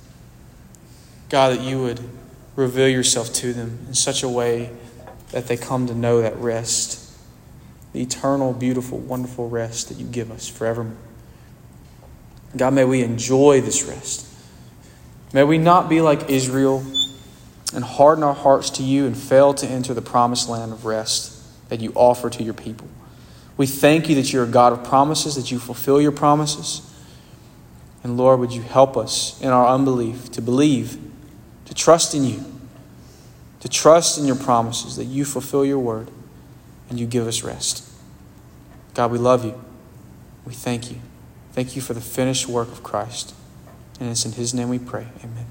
God, 1.30 1.58
that 1.58 1.62
you 1.62 1.82
would 1.82 2.00
reveal 2.56 2.88
yourself 2.88 3.34
to 3.34 3.54
them 3.54 3.86
in 3.88 3.94
such 3.94 4.24
a 4.24 4.30
way 4.30 4.72
that 5.32 5.48
they 5.48 5.58
come 5.58 5.88
to 5.88 5.96
know 5.96 6.22
that 6.22 6.36
rest, 6.38 7.12
the 7.92 8.02
eternal, 8.02 8.54
beautiful, 8.54 9.00
wonderful 9.00 9.50
rest 9.50 9.90
that 9.90 9.98
you 9.98 10.06
give 10.06 10.32
us 10.32 10.48
forevermore. 10.48 10.98
God, 12.56 12.74
may 12.74 12.86
we 12.86 13.02
enjoy 13.02 13.62
this 13.62 13.84
rest. 13.84 14.28
May 15.34 15.44
we 15.44 15.58
not 15.58 15.90
be 15.90 16.02
like 16.02 16.30
Israel 16.30 16.84
and 17.74 17.84
harden 17.84 18.24
our 18.24 18.36
hearts 18.36 18.70
to 18.72 18.84
you 18.84 19.08
and 19.08 19.18
fail 19.18 19.54
to 19.56 19.68
enter 19.68 19.96
the 19.96 20.02
promised 20.02 20.48
land 20.48 20.72
of 20.72 20.86
rest 20.86 21.70
that 21.70 21.80
you 21.80 21.92
offer 21.96 22.30
to 22.30 22.44
your 22.44 22.54
people. 22.54 22.88
We 23.58 23.68
thank 23.68 24.10
you 24.10 24.16
that 24.16 24.34
you're 24.34 24.46
a 24.46 24.48
God 24.48 24.74
of 24.74 24.84
promises, 24.84 25.36
that 25.36 25.52
you 25.52 25.60
fulfill 25.60 26.02
your 26.02 26.12
promises. 26.12 26.82
And 28.04 28.18
Lord, 28.18 28.40
would 28.40 28.52
you 28.52 28.62
help 28.62 28.98
us 28.98 29.40
in 29.42 29.50
our 29.50 29.68
unbelief 29.68 30.32
to 30.32 30.42
believe, 30.42 30.98
to 31.66 31.74
trust 31.74 32.16
in 32.16 32.24
you 32.24 32.44
to 33.64 33.70
trust 33.70 34.18
in 34.18 34.26
your 34.26 34.36
promises, 34.36 34.98
that 34.98 35.06
you 35.06 35.24
fulfill 35.24 35.64
your 35.64 35.80
word 35.80 36.12
and 36.90 37.00
you 37.00 37.08
give 37.08 37.26
us 37.28 37.44
rest. 37.44 37.90
God, 38.94 39.10
we 39.10 39.18
love 39.18 39.46
you. 39.46 39.58
We 40.46 40.54
thank 40.54 40.92
you. 40.92 40.98
Thank 41.54 41.74
you 41.74 41.82
for 41.82 41.94
the 41.94 42.02
finished 42.02 42.46
work 42.50 42.68
of 42.68 42.84
Christ. 42.84 43.34
And 44.02 44.10
it's 44.10 44.26
in 44.26 44.34
his 44.34 44.54
name 44.54 44.68
we 44.68 44.80
pray. 44.80 45.08
Amen. 45.24 45.43